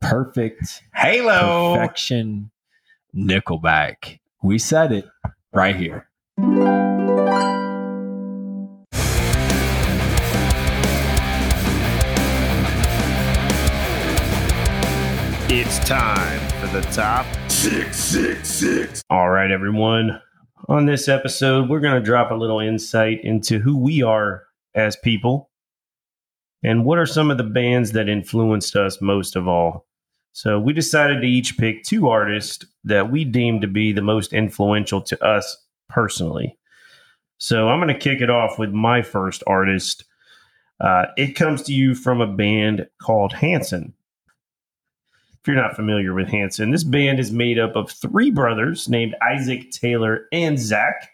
perfect, 0.00 0.82
Halo. 0.94 1.74
perfection. 1.74 2.50
Nickelback. 3.14 4.18
We 4.42 4.58
said 4.58 4.92
it 4.92 5.04
right 5.52 5.76
here. 5.76 6.08
It's 15.52 15.80
time 15.80 16.38
for 16.60 16.68
the 16.68 16.82
top 16.92 17.26
six, 17.50 17.96
six, 17.96 18.48
six. 18.48 19.02
All 19.10 19.30
right, 19.30 19.50
everyone. 19.50 20.22
On 20.68 20.86
this 20.86 21.08
episode, 21.08 21.68
we're 21.68 21.80
going 21.80 21.96
to 21.96 22.06
drop 22.06 22.30
a 22.30 22.36
little 22.36 22.60
insight 22.60 23.24
into 23.24 23.58
who 23.58 23.76
we 23.76 24.00
are 24.00 24.44
as 24.76 24.94
people 24.94 25.50
and 26.62 26.84
what 26.84 26.98
are 26.98 27.04
some 27.04 27.32
of 27.32 27.36
the 27.36 27.42
bands 27.42 27.90
that 27.92 28.08
influenced 28.08 28.76
us 28.76 29.02
most 29.02 29.34
of 29.34 29.48
all. 29.48 29.88
So, 30.30 30.60
we 30.60 30.72
decided 30.72 31.20
to 31.20 31.26
each 31.26 31.58
pick 31.58 31.82
two 31.82 32.06
artists 32.06 32.64
that 32.84 33.10
we 33.10 33.24
deem 33.24 33.60
to 33.60 33.66
be 33.66 33.90
the 33.90 34.02
most 34.02 34.32
influential 34.32 35.00
to 35.00 35.20
us 35.20 35.66
personally. 35.88 36.56
So, 37.38 37.68
I'm 37.68 37.80
going 37.80 37.92
to 37.92 37.98
kick 37.98 38.20
it 38.20 38.30
off 38.30 38.56
with 38.56 38.70
my 38.70 39.02
first 39.02 39.42
artist. 39.48 40.04
Uh, 40.78 41.06
it 41.16 41.34
comes 41.34 41.62
to 41.62 41.72
you 41.72 41.96
from 41.96 42.20
a 42.20 42.32
band 42.32 42.86
called 43.02 43.32
Hanson 43.32 43.94
if 45.42 45.48
you're 45.48 45.56
not 45.56 45.74
familiar 45.74 46.12
with 46.12 46.28
Hanson, 46.28 46.70
this 46.70 46.84
band 46.84 47.18
is 47.18 47.32
made 47.32 47.58
up 47.58 47.74
of 47.74 47.90
three 47.90 48.30
brothers 48.30 48.88
named 48.88 49.14
Isaac, 49.22 49.70
Taylor, 49.70 50.26
and 50.32 50.58
Zach. 50.58 51.10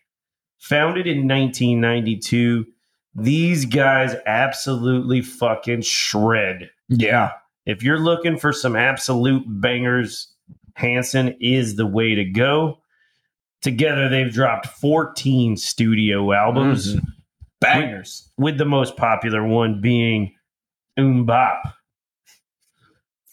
Founded 0.58 1.06
in 1.06 1.28
1992, 1.28 2.66
these 3.14 3.66
guys 3.66 4.16
absolutely 4.26 5.20
fucking 5.20 5.82
shred. 5.82 6.70
Yeah. 6.88 7.32
If 7.66 7.84
you're 7.84 8.00
looking 8.00 8.36
for 8.36 8.52
some 8.52 8.74
absolute 8.74 9.44
bangers, 9.46 10.34
Hanson 10.74 11.36
is 11.40 11.76
the 11.76 11.86
way 11.86 12.16
to 12.16 12.24
go. 12.24 12.78
Together, 13.62 14.08
they've 14.08 14.32
dropped 14.32 14.66
14 14.66 15.56
studio 15.56 16.32
albums, 16.32 16.94
mm-hmm. 16.94 17.06
Bangers. 17.60 18.28
with 18.36 18.58
the 18.58 18.64
most 18.64 18.96
popular 18.96 19.46
one 19.46 19.80
being 19.80 20.34
MMMBop. 20.98 21.60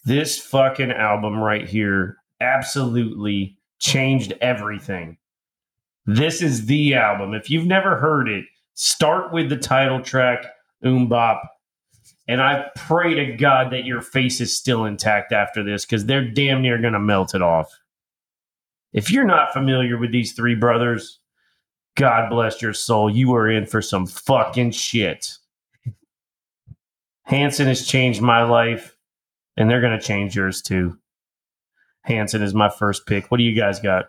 This 0.06 0.38
fucking 0.38 0.92
album 0.92 1.40
right 1.40 1.68
here 1.68 2.18
absolutely 2.42 3.58
changed 3.80 4.34
everything. 4.42 5.18
This 6.06 6.42
is 6.42 6.66
the 6.66 6.96
album. 6.96 7.34
If 7.34 7.50
you've 7.50 7.66
never 7.66 7.98
heard 7.98 8.28
it, 8.28 8.46
start 8.74 9.32
with 9.32 9.50
the 9.50 9.58
title 9.58 10.02
track, 10.02 10.46
MMMBop. 10.84 11.40
And 12.28 12.42
I 12.42 12.66
pray 12.76 13.14
to 13.16 13.38
God 13.38 13.72
that 13.72 13.86
your 13.86 14.02
face 14.02 14.42
is 14.42 14.56
still 14.56 14.86
intact 14.86 15.32
after 15.32 15.64
this 15.64 15.86
because 15.86 16.06
they're 16.06 16.30
damn 16.30 16.62
near 16.62 16.78
going 16.78 16.94
to 16.94 17.00
melt 17.00 17.36
it 17.36 17.42
off. 17.42 17.70
If 18.92 19.12
you're 19.12 19.26
not 19.26 19.54
familiar 19.54 19.98
with 19.98 20.12
these 20.12 20.34
three 20.34 20.56
brothers, 20.56 21.20
God 21.96 22.30
bless 22.30 22.62
your 22.62 22.74
soul. 22.74 23.10
You 23.10 23.34
are 23.36 23.50
in 23.50 23.66
for 23.66 23.82
some 23.82 24.06
fucking 24.06 24.72
shit. 24.72 25.38
Hanson 27.24 27.68
has 27.68 27.88
changed 27.88 28.22
my 28.22 28.44
life, 28.44 28.98
and 29.58 29.70
they're 29.70 29.82
going 29.82 29.98
to 29.98 30.06
change 30.06 30.36
yours 30.36 30.62
too. 30.62 30.98
Hanson 32.04 32.42
is 32.42 32.54
my 32.54 32.70
first 32.70 33.06
pick. 33.06 33.32
What 33.32 33.38
do 33.38 33.44
you 33.44 33.56
guys 33.56 33.80
got? 33.80 34.06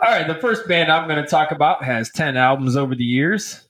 All 0.00 0.10
right, 0.10 0.28
the 0.28 0.36
first 0.36 0.68
band 0.68 0.92
I'm 0.92 1.08
going 1.08 1.22
to 1.22 1.28
talk 1.28 1.50
about 1.50 1.82
has 1.82 2.10
10 2.10 2.36
albums 2.36 2.76
over 2.76 2.94
the 2.94 3.04
years. 3.04 3.68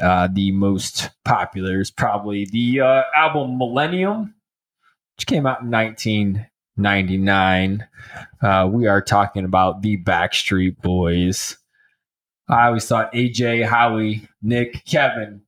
Uh, 0.00 0.28
the 0.32 0.52
most 0.52 1.10
popular 1.24 1.80
is 1.80 1.90
probably 1.90 2.46
the 2.46 2.80
uh, 2.80 3.02
album 3.14 3.58
Millennium, 3.58 4.34
which 5.16 5.26
came 5.26 5.46
out 5.46 5.62
in 5.62 5.70
1999. 5.70 7.86
Uh, 8.40 8.70
we 8.72 8.86
are 8.86 9.02
talking 9.02 9.44
about 9.44 9.82
the 9.82 9.96
Backstreet 9.96 10.80
Boys. 10.80 11.58
I 12.48 12.66
always 12.66 12.86
thought 12.86 13.12
AJ, 13.12 13.66
Howie, 13.66 14.28
Nick, 14.42 14.84
Kevin, 14.84 15.42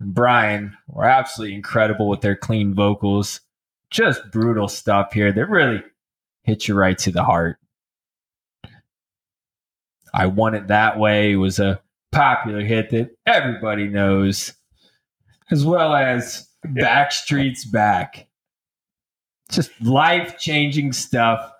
and 0.00 0.14
Brian 0.14 0.76
were 0.88 1.04
absolutely 1.04 1.56
incredible 1.56 2.08
with 2.08 2.20
their 2.20 2.36
clean 2.36 2.74
vocals. 2.74 3.40
Just 3.90 4.30
brutal 4.30 4.68
stuff 4.68 5.12
here. 5.12 5.32
that 5.32 5.48
really 5.48 5.82
hit 6.42 6.68
you 6.68 6.74
right 6.74 6.98
to 6.98 7.10
the 7.10 7.24
heart. 7.24 7.58
I 10.12 10.26
Want 10.26 10.54
It 10.54 10.68
That 10.68 10.98
Way 10.98 11.36
was 11.36 11.58
a 11.58 11.80
popular 12.12 12.60
hit 12.60 12.90
that 12.90 13.10
everybody 13.26 13.88
knows, 13.88 14.54
as 15.50 15.64
well 15.64 15.94
as 15.94 16.48
Backstreet's 16.66 17.64
Back. 17.64 18.28
Just 19.50 19.70
life 19.80 20.38
changing 20.38 20.92
stuff. 20.92 21.52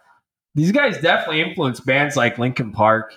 These 0.55 0.73
guys 0.73 1.01
definitely 1.01 1.41
influenced 1.41 1.87
bands 1.87 2.17
like 2.17 2.39
Linkin 2.39 2.73
Park. 2.73 3.15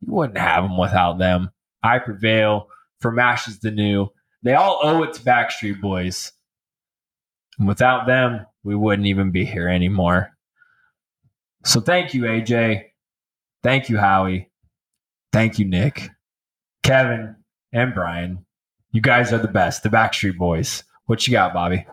You 0.00 0.12
wouldn't 0.12 0.38
have 0.38 0.64
them 0.64 0.76
without 0.76 1.18
them. 1.18 1.50
I 1.82 1.98
Prevail, 1.98 2.68
From 3.00 3.18
Ashes 3.18 3.58
to 3.60 3.70
New. 3.70 4.08
They 4.42 4.54
all 4.54 4.80
owe 4.82 5.02
it 5.04 5.14
to 5.14 5.20
Backstreet 5.22 5.80
Boys. 5.80 6.32
And 7.58 7.68
without 7.68 8.06
them, 8.06 8.46
we 8.64 8.74
wouldn't 8.74 9.06
even 9.08 9.30
be 9.30 9.44
here 9.44 9.68
anymore. 9.68 10.30
So 11.64 11.80
thank 11.80 12.14
you, 12.14 12.22
AJ. 12.22 12.84
Thank 13.62 13.88
you, 13.88 13.98
Howie. 13.98 14.50
Thank 15.32 15.58
you, 15.58 15.64
Nick, 15.64 16.10
Kevin, 16.82 17.36
and 17.72 17.94
Brian. 17.94 18.44
You 18.90 19.00
guys 19.00 19.32
are 19.32 19.38
the 19.38 19.48
best, 19.48 19.82
the 19.82 19.88
Backstreet 19.88 20.36
Boys. 20.36 20.84
What 21.06 21.26
you 21.26 21.32
got, 21.32 21.54
Bobby? 21.54 21.86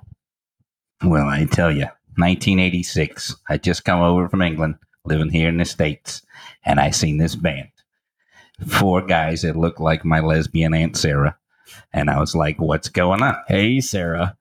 Well, 1.04 1.28
I 1.28 1.46
tell 1.46 1.72
you, 1.72 1.86
1986. 2.18 3.36
I 3.48 3.58
just 3.58 3.86
come 3.86 4.02
over 4.02 4.28
from 4.28 4.42
England, 4.42 4.76
living 5.06 5.30
here 5.30 5.48
in 5.48 5.58
the 5.58 5.66
States, 5.66 6.22
and 6.66 6.80
I 6.80 6.90
seen 6.90 7.18
this 7.18 7.36
band. 7.36 7.70
Four 8.68 9.02
guys 9.02 9.44
that 9.44 9.56
looked 9.56 9.80
like 9.80 10.04
my 10.04 10.20
lesbian 10.20 10.74
Aunt 10.74 10.98
Sarah. 10.98 11.38
And 11.94 12.10
I 12.10 12.20
was 12.20 12.36
like, 12.36 12.60
what's 12.60 12.90
going 12.90 13.22
on? 13.22 13.38
Hey, 13.48 13.80
Sarah. 13.80 14.36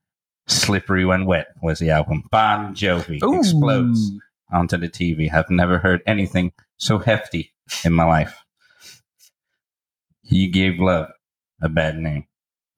Slippery 0.48 1.04
When 1.04 1.26
Wet 1.26 1.48
was 1.62 1.78
the 1.78 1.90
album. 1.90 2.24
Bon 2.30 2.74
Jovi 2.74 3.20
explodes 3.38 4.10
onto 4.52 4.76
the 4.76 4.88
TV. 4.88 5.32
I've 5.32 5.50
never 5.50 5.78
heard 5.78 6.02
anything 6.06 6.52
so 6.76 6.98
hefty 6.98 7.52
in 7.84 7.92
my 7.92 8.04
life. 8.04 8.44
You 10.22 10.50
gave 10.50 10.78
love 10.78 11.08
a 11.62 11.68
bad 11.68 11.98
name. 11.98 12.26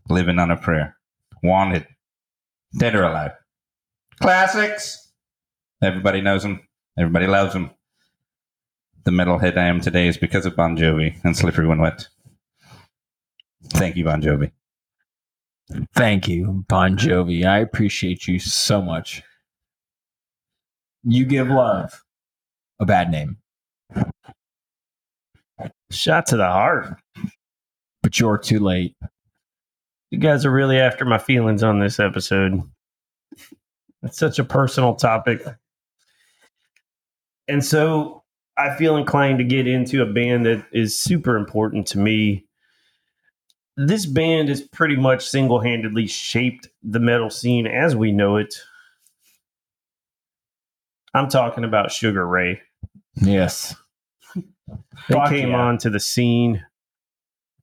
Living 0.08 0.38
on 0.38 0.50
a 0.50 0.56
prayer. 0.56 0.96
Wanted. 1.42 1.86
Dead 2.76 2.94
or 2.94 3.04
alive. 3.04 3.32
Classics. 4.20 5.12
Everybody 5.82 6.20
knows 6.20 6.42
them. 6.42 6.60
Everybody 6.98 7.26
loves 7.26 7.52
them. 7.52 7.70
The 9.04 9.10
metalhead 9.10 9.56
I 9.56 9.64
am 9.64 9.80
today 9.80 10.08
is 10.08 10.18
because 10.18 10.44
of 10.44 10.56
Bon 10.56 10.76
Jovi 10.76 11.16
and 11.24 11.36
Slippery 11.36 11.66
When 11.66 11.80
Wet. 11.80 12.06
Thank 13.70 13.96
you, 13.96 14.04
Bon 14.04 14.20
Jovi. 14.20 14.52
Thank 15.94 16.28
you, 16.28 16.64
Bon 16.68 16.96
Jovi. 16.96 17.44
I 17.44 17.58
appreciate 17.58 18.26
you 18.26 18.38
so 18.38 18.82
much. 18.82 19.22
You 21.04 21.24
give 21.24 21.48
love 21.48 22.02
a 22.80 22.86
bad 22.86 23.10
name. 23.10 23.38
Shot 25.90 26.26
to 26.26 26.36
the 26.36 26.46
heart. 26.46 26.96
But 28.02 28.18
you're 28.18 28.38
too 28.38 28.60
late. 28.60 28.96
You 30.10 30.18
guys 30.18 30.44
are 30.44 30.50
really 30.50 30.78
after 30.78 31.04
my 31.04 31.18
feelings 31.18 31.62
on 31.62 31.78
this 31.78 32.00
episode. 32.00 32.62
It's 34.02 34.18
such 34.18 34.38
a 34.38 34.44
personal 34.44 34.94
topic. 34.94 35.42
And 37.46 37.64
so 37.64 38.22
I 38.56 38.74
feel 38.76 38.96
inclined 38.96 39.38
to 39.38 39.44
get 39.44 39.66
into 39.66 40.02
a 40.02 40.06
band 40.06 40.46
that 40.46 40.64
is 40.72 40.98
super 40.98 41.36
important 41.36 41.86
to 41.88 41.98
me. 41.98 42.46
This 43.82 44.04
band 44.04 44.50
has 44.50 44.60
pretty 44.60 44.96
much 44.96 45.26
single 45.26 45.58
handedly 45.60 46.06
shaped 46.06 46.68
the 46.82 47.00
metal 47.00 47.30
scene 47.30 47.66
as 47.66 47.96
we 47.96 48.12
know 48.12 48.37
it. 48.37 48.54
I'm 51.14 51.28
talking 51.30 51.64
about 51.64 51.90
Sugar 51.90 52.26
Ray. 52.26 52.60
Yes. 53.14 53.75
They 54.37 54.42
Fuck 55.14 55.30
came 55.30 55.50
yeah. 55.50 55.60
onto 55.60 55.88
the 55.88 55.99
scene 55.99 56.62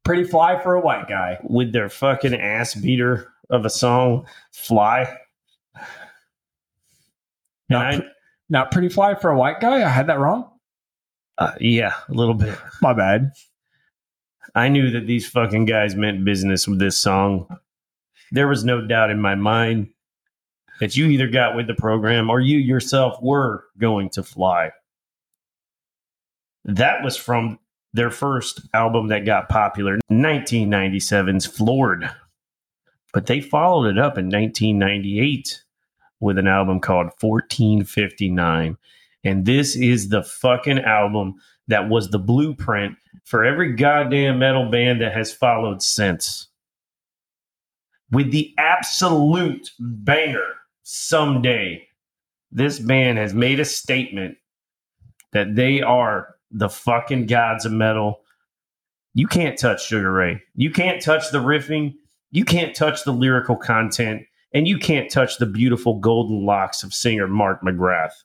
Pretty 0.04 0.24
fly 0.24 0.60
for 0.64 0.74
a 0.74 0.82
white 0.82 1.08
guy. 1.08 1.38
with 1.44 1.72
their 1.72 1.88
fucking 1.88 2.34
ass 2.34 2.74
beater 2.74 3.32
of 3.52 3.64
a 3.66 3.70
song, 3.70 4.26
Fly. 4.52 5.16
Not, 7.70 7.94
I, 7.94 8.02
not 8.50 8.72
pretty 8.72 8.90
fly 8.90 9.14
for 9.16 9.30
a 9.30 9.38
white 9.38 9.60
guy. 9.60 9.84
I 9.86 9.90
had 9.90 10.08
that 10.08 10.18
wrong. 10.20 10.50
uh, 11.38 11.52
yeah, 11.60 11.94
a 12.10 12.14
little 12.14 12.34
bit. 12.34 12.58
My 12.82 12.94
bad. 12.94 13.34
I 14.56 14.70
knew 14.70 14.92
that 14.92 15.08
these 15.08 15.28
fucking 15.28 15.66
guys 15.66 15.96
meant 15.96 16.26
business 16.26 16.68
with 16.68 16.80
this 16.80 16.98
song. 16.98 17.48
There 18.32 18.48
was 18.48 18.64
no 18.64 18.86
doubt 18.86 19.12
in 19.12 19.20
my 19.20 19.36
mind 19.36 19.90
that 20.80 20.96
you 20.96 21.08
either 21.08 21.28
got 21.28 21.56
with 21.56 21.68
the 21.68 21.74
program 21.74 22.30
or 22.30 22.40
you 22.40 22.58
yourself 22.58 23.18
were 23.22 23.66
going 23.78 24.10
to 24.12 24.24
fly. 24.24 24.72
That 26.66 27.04
was 27.04 27.18
from 27.18 27.60
their 27.94 28.12
first 28.12 28.62
album 28.74 29.08
that 29.08 29.26
got 29.26 29.50
popular, 29.50 29.98
1997's 30.12 31.46
Floored. 31.46 32.10
But 33.14 33.26
they 33.26 33.42
followed 33.42 33.88
it 33.88 33.98
up 33.98 34.18
in 34.18 34.30
1998 34.30 35.64
with 36.20 36.38
an 36.38 36.48
album 36.48 36.80
called 36.80 37.08
1459. 37.20 38.78
And 39.24 39.46
this 39.46 39.76
is 39.76 40.10
the 40.10 40.24
fucking 40.24 40.80
album 40.80 41.36
that 41.68 41.90
was 41.90 42.10
the 42.10 42.20
blueprint 42.20 42.96
for 43.24 43.44
every 43.44 43.74
goddamn 43.74 44.40
metal 44.40 44.70
band 44.70 45.02
that 45.02 45.14
has 45.14 45.34
followed 45.34 45.82
since. 45.82 46.48
With 48.10 48.32
the 48.32 48.54
absolute 48.58 49.72
banger, 49.80 50.54
someday, 50.84 51.88
this 52.52 52.80
band 52.80 53.18
has 53.18 53.34
made 53.34 53.60
a 53.60 53.66
statement 53.66 54.38
that 55.34 55.56
they 55.56 55.82
are 55.82 56.36
the 56.50 56.70
fucking 56.70 57.26
gods 57.26 57.66
of 57.66 57.74
metal. 57.74 58.22
You 59.14 59.28
can't 59.28 59.60
touch 59.60 59.86
Sugar 59.86 60.14
Ray. 60.14 60.42
You 60.56 60.72
can't 60.72 61.02
touch 61.02 61.32
the 61.32 61.40
riffing. 61.40 61.96
You 62.32 62.46
can't 62.46 62.74
touch 62.74 63.04
the 63.04 63.12
lyrical 63.12 63.58
content. 63.58 64.24
And 64.54 64.68
you 64.68 64.78
can't 64.78 65.12
touch 65.12 65.38
the 65.38 65.46
beautiful 65.46 66.00
golden 66.00 66.46
locks 66.46 66.84
of 66.84 66.94
singer 66.94 67.28
Mark 67.28 67.62
McGrath. 67.62 68.24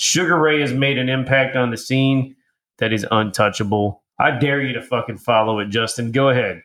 Sugar 0.00 0.38
Ray 0.38 0.62
has 0.62 0.72
made 0.72 0.96
an 0.96 1.10
impact 1.10 1.56
on 1.56 1.70
the 1.70 1.76
scene 1.76 2.34
that 2.78 2.90
is 2.90 3.06
untouchable. 3.10 4.02
I 4.18 4.30
dare 4.30 4.62
you 4.62 4.72
to 4.72 4.80
fucking 4.80 5.18
follow 5.18 5.58
it, 5.58 5.68
Justin. 5.68 6.10
Go 6.10 6.30
ahead. 6.30 6.62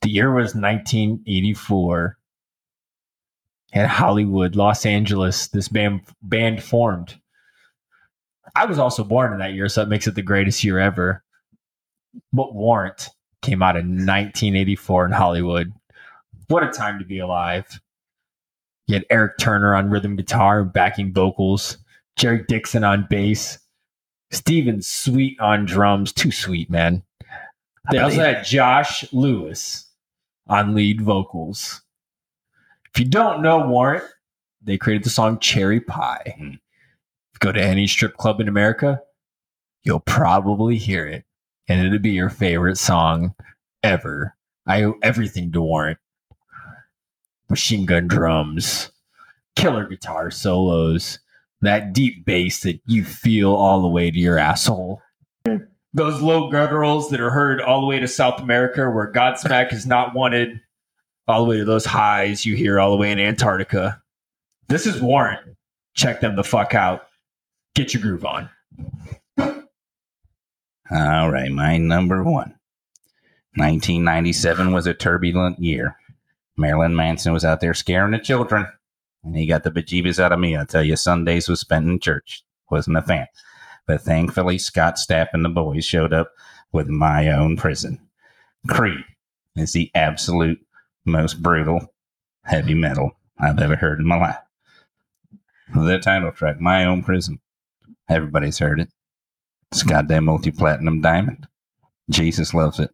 The 0.00 0.08
year 0.08 0.32
was 0.32 0.54
1984. 0.54 2.16
In 3.74 3.84
Hollywood, 3.84 4.56
Los 4.56 4.86
Angeles, 4.86 5.48
this 5.48 5.68
band 5.68 6.00
band 6.22 6.62
formed. 6.62 7.20
I 8.56 8.64
was 8.64 8.78
also 8.78 9.04
born 9.04 9.34
in 9.34 9.40
that 9.40 9.52
year, 9.52 9.68
so 9.68 9.82
it 9.82 9.90
makes 9.90 10.06
it 10.06 10.14
the 10.14 10.22
greatest 10.22 10.64
year 10.64 10.78
ever. 10.78 11.22
But 12.32 12.54
Warrant 12.54 13.10
came 13.42 13.62
out 13.62 13.76
in 13.76 14.06
1984 14.06 15.04
in 15.04 15.12
Hollywood. 15.12 15.74
What 16.46 16.64
a 16.64 16.70
time 16.70 17.00
to 17.00 17.04
be 17.04 17.18
alive. 17.18 17.82
You 18.86 18.94
had 18.94 19.04
Erik 19.10 19.36
Turner 19.38 19.74
on 19.74 19.90
rhythm 19.90 20.16
guitar, 20.16 20.64
backing 20.64 21.12
vocals, 21.12 21.76
Jerry 22.18 22.44
Dixon 22.48 22.84
on 22.84 23.06
bass, 23.08 23.58
Steven 24.30 24.82
Sweet 24.82 25.38
on 25.40 25.64
drums. 25.64 26.12
Too 26.12 26.32
sweet, 26.32 26.68
man. 26.68 27.02
They 27.90 27.98
also 27.98 28.20
had 28.20 28.44
Josh 28.44 29.10
Lewis 29.12 29.86
on 30.48 30.74
lead 30.74 31.00
vocals. 31.00 31.80
If 32.92 33.00
you 33.00 33.06
don't 33.06 33.40
know 33.40 33.66
Warrant, 33.66 34.04
they 34.60 34.76
created 34.76 35.04
the 35.04 35.10
song 35.10 35.38
Cherry 35.38 35.80
Pie. 35.80 36.34
Hmm. 36.36 36.48
If 36.48 37.34
you 37.34 37.38
go 37.40 37.52
to 37.52 37.62
any 37.62 37.86
strip 37.86 38.16
club 38.16 38.40
in 38.40 38.48
America, 38.48 39.00
you'll 39.84 40.00
probably 40.00 40.76
hear 40.76 41.06
it. 41.06 41.24
And 41.68 41.86
it'll 41.86 41.98
be 41.98 42.10
your 42.10 42.30
favorite 42.30 42.78
song 42.78 43.34
ever. 43.82 44.34
I 44.66 44.82
owe 44.82 44.96
everything 45.02 45.52
to 45.52 45.62
Warrant. 45.62 45.98
Machine 47.48 47.86
gun 47.86 48.08
drums, 48.08 48.90
killer 49.56 49.86
guitar 49.86 50.30
solos, 50.30 51.20
that 51.60 51.92
deep 51.92 52.24
bass 52.24 52.60
that 52.60 52.80
you 52.86 53.04
feel 53.04 53.52
all 53.52 53.82
the 53.82 53.88
way 53.88 54.10
to 54.10 54.18
your 54.18 54.38
asshole 54.38 55.02
those 55.94 56.20
low 56.20 56.50
gutturals 56.50 57.10
that 57.10 57.20
are 57.20 57.30
heard 57.30 57.60
all 57.60 57.80
the 57.80 57.86
way 57.86 57.98
to 57.98 58.08
South 58.08 58.40
America, 58.40 58.90
where 58.90 59.12
Godsmack 59.12 59.72
is 59.72 59.86
not 59.86 60.14
wanted, 60.14 60.60
all 61.26 61.44
the 61.44 61.50
way 61.50 61.56
to 61.58 61.64
those 61.64 61.84
highs 61.84 62.46
you 62.46 62.56
hear 62.56 62.78
all 62.78 62.90
the 62.90 62.96
way 62.96 63.10
in 63.10 63.18
Antarctica. 63.18 64.00
This 64.68 64.86
is 64.86 65.00
Warrant. 65.00 65.40
Check 65.94 66.20
them 66.20 66.36
the 66.36 66.44
fuck 66.44 66.74
out. 66.74 67.08
Get 67.74 67.92
your 67.92 68.02
groove 68.02 68.24
on. 68.24 68.48
All 70.90 71.30
right, 71.30 71.50
my 71.50 71.78
number 71.78 72.22
one. 72.22 72.54
1997 73.56 74.72
was 74.72 74.86
a 74.86 74.94
turbulent 74.94 75.58
year. 75.58 75.96
Marilyn 76.56 76.94
Manson 76.94 77.32
was 77.32 77.44
out 77.44 77.60
there 77.60 77.74
scaring 77.74 78.12
the 78.12 78.18
children, 78.18 78.66
and 79.28 79.36
he 79.36 79.46
got 79.46 79.62
the 79.62 79.70
bejeebus 79.70 80.18
out 80.18 80.32
of 80.32 80.40
me. 80.40 80.56
I 80.56 80.64
tell 80.64 80.82
you, 80.82 80.96
Sundays 80.96 81.50
was 81.50 81.60
spent 81.60 81.86
in 81.86 82.00
church. 82.00 82.42
Wasn't 82.70 82.96
a 82.96 83.02
fan. 83.02 83.26
But 83.86 84.00
thankfully, 84.00 84.56
Scott 84.56 84.96
Stapp 84.96 85.28
and 85.34 85.44
the 85.44 85.50
boys 85.50 85.84
showed 85.84 86.14
up 86.14 86.32
with 86.72 86.88
my 86.88 87.30
own 87.30 87.58
prison. 87.58 88.00
Creed 88.68 89.04
is 89.54 89.72
the 89.72 89.90
absolute 89.94 90.58
most 91.04 91.42
brutal 91.42 91.92
heavy 92.44 92.72
metal 92.72 93.18
I've 93.38 93.58
ever 93.58 93.76
heard 93.76 93.98
in 94.00 94.06
my 94.06 94.18
life. 94.18 94.38
The 95.74 95.98
title 95.98 96.32
track, 96.32 96.58
My 96.58 96.86
Own 96.86 97.02
Prison. 97.02 97.38
Everybody's 98.08 98.58
heard 98.58 98.80
it. 98.80 98.88
It's 99.70 99.82
goddamn 99.82 100.24
multi 100.24 100.50
platinum 100.50 101.02
diamond. 101.02 101.46
Jesus 102.08 102.54
loves 102.54 102.80
it. 102.80 102.90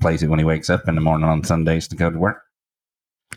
Plays 0.00 0.24
it 0.24 0.28
when 0.28 0.40
he 0.40 0.44
wakes 0.44 0.70
up 0.70 0.88
in 0.88 0.96
the 0.96 1.00
morning 1.00 1.28
on 1.28 1.44
Sundays 1.44 1.86
to 1.86 1.96
go 1.96 2.10
to 2.10 2.18
work. 2.18 2.42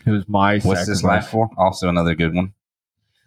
It 0.04 0.10
was 0.10 0.28
my 0.28 0.58
What's 0.60 0.86
this 0.86 1.02
life 1.02 1.28
for? 1.28 1.48
Also 1.56 1.88
another 1.88 2.14
good 2.14 2.34
one. 2.34 2.52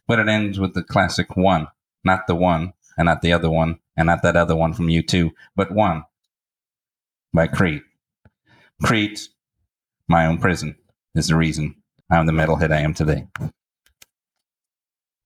But 0.08 0.20
it 0.20 0.28
ends 0.28 0.60
with 0.60 0.74
the 0.74 0.84
classic 0.84 1.36
one. 1.36 1.68
Not 2.04 2.28
the 2.28 2.36
one, 2.36 2.74
and 2.98 3.06
not 3.06 3.22
the 3.22 3.34
other 3.34 3.50
one, 3.50 3.80
and 3.98 4.08
not 4.08 4.22
that 4.24 4.36
other 4.36 4.56
one 4.56 4.74
from 4.74 4.90
you 4.90 5.02
too, 5.02 5.32
but 5.56 5.72
one 5.72 6.04
by 7.34 7.48
Creed. 7.48 7.82
Creed's 8.84 9.30
My 10.08 10.26
Own 10.26 10.38
Prison 10.38 10.76
is 11.16 11.28
the 11.28 11.36
reason 11.36 11.76
I'm 12.10 12.26
the 12.26 12.32
metalhead 12.32 12.72
I 12.72 12.82
am 12.82 12.94
today. 12.94 13.28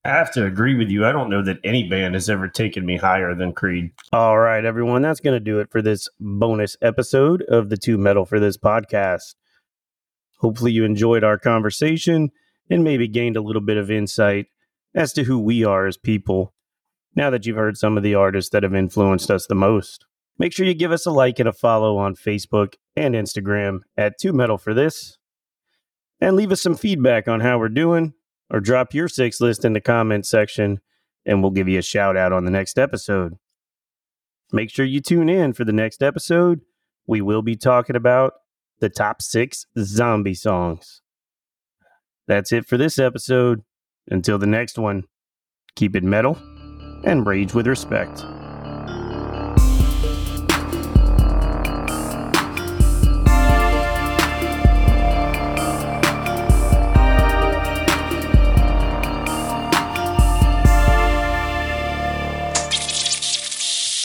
I 0.06 0.10
have 0.10 0.32
to 0.32 0.44
agree 0.44 0.74
with 0.74 0.90
you. 0.90 1.06
I 1.06 1.12
don't 1.12 1.30
know 1.30 1.42
that 1.42 1.60
any 1.64 1.88
band 1.88 2.14
has 2.14 2.28
ever 2.28 2.46
taken 2.46 2.84
me 2.84 2.98
higher 2.98 3.34
than 3.34 3.54
Creed. 3.54 3.92
All 4.12 4.38
right, 4.38 4.64
everyone. 4.64 5.00
That's 5.00 5.20
going 5.20 5.36
to 5.36 5.40
do 5.40 5.60
it 5.60 5.70
for 5.70 5.80
this 5.80 6.10
bonus 6.20 6.76
episode 6.82 7.42
of 7.42 7.70
the 7.70 7.78
Two 7.78 7.96
Metal 7.96 8.26
for 8.26 8.38
This 8.38 8.58
podcast. 8.58 9.34
Hopefully, 10.44 10.72
you 10.72 10.84
enjoyed 10.84 11.24
our 11.24 11.38
conversation 11.38 12.28
and 12.68 12.84
maybe 12.84 13.08
gained 13.08 13.34
a 13.34 13.40
little 13.40 13.62
bit 13.62 13.78
of 13.78 13.90
insight 13.90 14.44
as 14.94 15.10
to 15.14 15.24
who 15.24 15.38
we 15.38 15.64
are 15.64 15.86
as 15.86 15.96
people 15.96 16.52
now 17.16 17.30
that 17.30 17.46
you've 17.46 17.56
heard 17.56 17.78
some 17.78 17.96
of 17.96 18.02
the 18.02 18.14
artists 18.14 18.50
that 18.50 18.62
have 18.62 18.74
influenced 18.74 19.30
us 19.30 19.46
the 19.46 19.54
most. 19.54 20.04
Make 20.38 20.52
sure 20.52 20.66
you 20.66 20.74
give 20.74 20.92
us 20.92 21.06
a 21.06 21.10
like 21.10 21.38
and 21.38 21.48
a 21.48 21.52
follow 21.54 21.96
on 21.96 22.14
Facebook 22.14 22.74
and 22.94 23.14
Instagram 23.14 23.78
at 23.96 24.18
Two 24.20 24.34
Metal 24.34 24.58
for 24.58 24.74
This. 24.74 25.16
And 26.20 26.36
leave 26.36 26.52
us 26.52 26.60
some 26.60 26.76
feedback 26.76 27.26
on 27.26 27.40
how 27.40 27.58
we're 27.58 27.70
doing 27.70 28.12
or 28.50 28.60
drop 28.60 28.92
your 28.92 29.08
six 29.08 29.40
list 29.40 29.64
in 29.64 29.72
the 29.72 29.80
comments 29.80 30.28
section 30.28 30.80
and 31.24 31.40
we'll 31.40 31.52
give 31.52 31.68
you 31.70 31.78
a 31.78 31.82
shout 31.82 32.18
out 32.18 32.34
on 32.34 32.44
the 32.44 32.50
next 32.50 32.78
episode. 32.78 33.38
Make 34.52 34.68
sure 34.68 34.84
you 34.84 35.00
tune 35.00 35.30
in 35.30 35.54
for 35.54 35.64
the 35.64 35.72
next 35.72 36.02
episode. 36.02 36.60
We 37.06 37.22
will 37.22 37.40
be 37.40 37.56
talking 37.56 37.96
about 37.96 38.34
the 38.80 38.88
top 38.88 39.22
six 39.22 39.66
zombie 39.78 40.34
songs. 40.34 41.02
That's 42.26 42.52
it 42.52 42.66
for 42.66 42.76
this 42.76 42.98
episode. 42.98 43.62
Until 44.10 44.38
the 44.38 44.46
next 44.46 44.78
one, 44.78 45.04
keep 45.76 45.96
it 45.96 46.02
metal 46.04 46.36
and 47.04 47.26
rage 47.26 47.54
with 47.54 47.66
respect. 47.66 48.24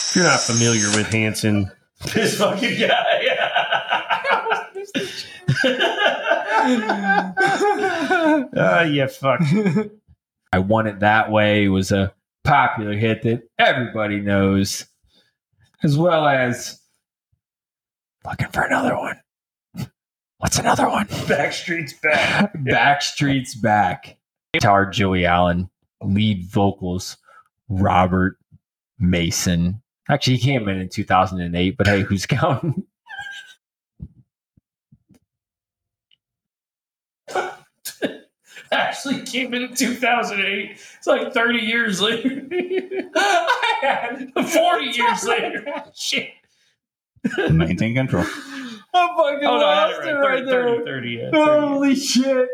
If 0.09 0.15
you're 0.15 0.25
not 0.25 0.39
familiar 0.39 0.87
with 0.97 1.07
Hanson, 1.11 1.71
this 2.13 2.37
fucking 2.37 2.79
guy. 2.79 3.95
Ah, 8.55 8.83
yeah, 8.83 9.07
fuck. 9.07 9.41
I 10.51 10.59
Want 10.59 10.87
It 10.87 10.99
That 10.99 11.31
Way 11.31 11.67
was 11.69 11.91
a 11.91 12.13
popular 12.43 12.93
hit 12.93 13.21
that 13.23 13.43
everybody 13.57 14.19
knows, 14.19 14.85
as 15.83 15.97
well 15.97 16.27
as 16.27 16.79
Looking 18.25 18.49
for 18.49 18.63
another 18.63 18.97
one. 18.97 19.19
What's 20.39 20.59
another 20.59 20.89
one? 20.89 21.07
Backstreet's 21.07 21.93
back. 21.93 22.53
Backstreet's 22.57 23.55
Back. 23.55 24.17
Guitar 24.53 24.85
Joey 24.89 25.25
Allen, 25.25 25.69
lead 26.01 26.45
vocals 26.45 27.17
Robert 27.69 28.37
Mason. 28.99 29.81
Actually, 30.09 30.37
he 30.37 30.43
came 30.43 30.67
in 30.67 30.79
in 30.79 30.89
2008, 30.89 31.77
but 31.77 31.87
hey, 31.87 32.01
who's 32.01 32.25
counting? 32.25 32.83
Actually 38.71 39.21
came 39.23 39.53
in 39.53 39.73
2008. 39.73 40.71
It's 40.71 41.07
like 41.07 41.33
30 41.33 41.59
years 41.59 41.99
later. 42.01 42.29
40 44.33 44.85
years 44.85 45.23
later. 45.25 45.65
Shit. 45.95 46.29
Maintain 47.51 47.95
control. 47.95 48.25
I 48.93 49.07
fucking 49.15 49.47
Oh, 49.47 49.59
no, 49.59 49.65
I 49.65 49.75
had 49.75 49.87
lost 49.91 50.01
it 50.01 50.07
it 50.09 50.13
right. 50.13 50.29
right 50.29 50.45
30, 50.45 50.45
there. 50.45 50.63
30, 50.63 50.85
30, 50.85 51.09
yeah, 51.09 51.31
30. 51.31 51.67
Holy 51.67 51.95
shit. 51.95 52.49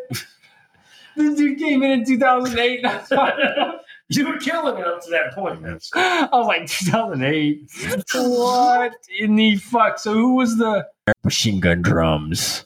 This 1.16 1.38
dude 1.38 1.58
came 1.60 1.82
in 1.84 1.92
in 1.92 2.06
2008. 2.06 2.86
You 4.10 4.28
were 4.28 4.38
killing 4.38 4.78
it 4.78 4.86
up 4.86 5.02
to 5.04 5.10
that 5.12 5.34
point. 5.34 5.66
I 5.96 6.28
was 6.32 6.46
like, 6.48 6.68
2008. 6.68 7.70
what 8.16 8.94
in 9.18 9.36
the 9.36 9.56
fuck? 9.58 9.98
So 9.98 10.14
who 10.14 10.36
was 10.36 10.58
the 10.58 10.86
machine 11.24 11.60
gun 11.62 11.82
drums, 11.82 12.66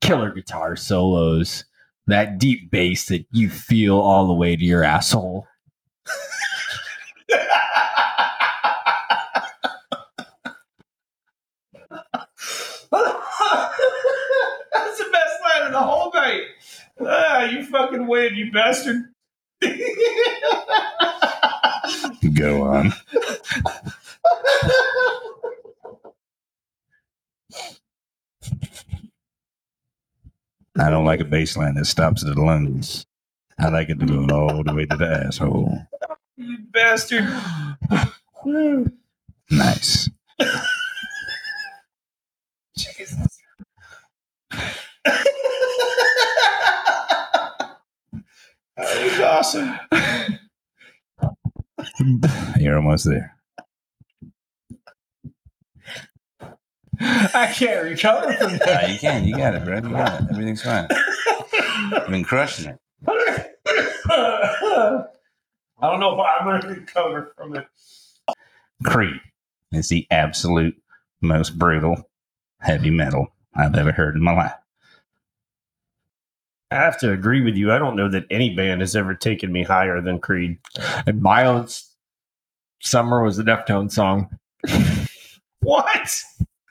killer 0.00 0.30
guitar 0.32 0.74
solos, 0.74 1.64
that 2.06 2.38
deep 2.38 2.70
bass 2.70 3.06
that 3.06 3.26
you 3.32 3.48
feel 3.50 3.98
all 3.98 4.26
the 4.26 4.34
way 4.34 4.56
to 4.56 4.64
your 4.64 4.84
asshole? 4.84 5.46
That's 7.28 7.44
the 14.98 15.08
best 15.12 15.34
line 15.42 15.66
of 15.66 15.72
the 15.72 15.80
whole 15.80 16.12
night. 16.14 16.42
Ah, 17.00 17.44
you 17.44 17.64
fucking 17.64 18.06
win, 18.06 18.34
you 18.34 18.52
bastard. 18.52 19.02
Go 22.34 22.64
on. 22.64 22.92
I 30.78 30.90
don't 30.90 31.04
like 31.06 31.20
a 31.20 31.24
bass 31.24 31.56
line 31.56 31.74
that 31.74 31.86
stops 31.86 32.24
at 32.24 32.34
the 32.34 32.42
lungs. 32.42 33.06
I 33.58 33.68
like 33.68 33.88
it 33.90 34.00
to 34.00 34.06
go 34.26 34.48
all 34.48 34.64
the 34.64 34.74
way 34.74 34.86
to 34.86 34.96
the 34.96 35.24
asshole. 35.26 35.78
You 36.36 36.58
bastard. 36.72 37.28
Nice. 39.50 40.10
Jesus. 42.76 43.16
that 45.04 45.26
was 48.76 49.20
awesome. 49.20 49.78
You're 52.58 52.76
almost 52.76 53.06
there. 53.08 53.35
I 57.00 57.52
can't 57.52 57.84
recover 57.84 58.32
from 58.34 58.58
that. 58.58 58.84
Ah, 58.84 58.86
you 58.86 58.98
can. 58.98 59.26
You 59.26 59.36
got 59.36 59.54
it, 59.54 59.64
bro. 59.64 59.76
You 59.76 59.82
got 59.82 60.22
it. 60.22 60.30
Everything's 60.30 60.62
fine. 60.62 60.88
You've 61.92 62.08
been 62.08 62.24
crushing 62.24 62.70
it. 62.70 62.78
I 65.78 65.90
don't 65.90 66.00
know 66.00 66.14
if 66.14 66.20
I'm 66.20 66.46
going 66.46 66.62
to 66.62 66.68
recover 66.68 67.32
from 67.36 67.56
it. 67.56 67.66
Creed 68.84 69.20
is 69.72 69.88
the 69.88 70.06
absolute 70.10 70.80
most 71.20 71.58
brutal 71.58 72.08
heavy 72.60 72.90
metal 72.90 73.28
I've 73.54 73.74
ever 73.74 73.92
heard 73.92 74.16
in 74.16 74.22
my 74.22 74.34
life. 74.34 74.54
I 76.70 76.76
have 76.76 76.98
to 77.00 77.12
agree 77.12 77.42
with 77.42 77.56
you. 77.56 77.72
I 77.72 77.78
don't 77.78 77.96
know 77.96 78.08
that 78.10 78.26
any 78.30 78.54
band 78.54 78.80
has 78.80 78.96
ever 78.96 79.14
taken 79.14 79.52
me 79.52 79.62
higher 79.62 80.00
than 80.00 80.18
Creed. 80.18 80.58
And 81.06 81.22
Miles 81.22 81.92
Summer 82.80 83.22
was 83.22 83.36
the 83.36 83.44
Deftone 83.44 83.90
song. 83.90 84.38
What? 85.66 86.22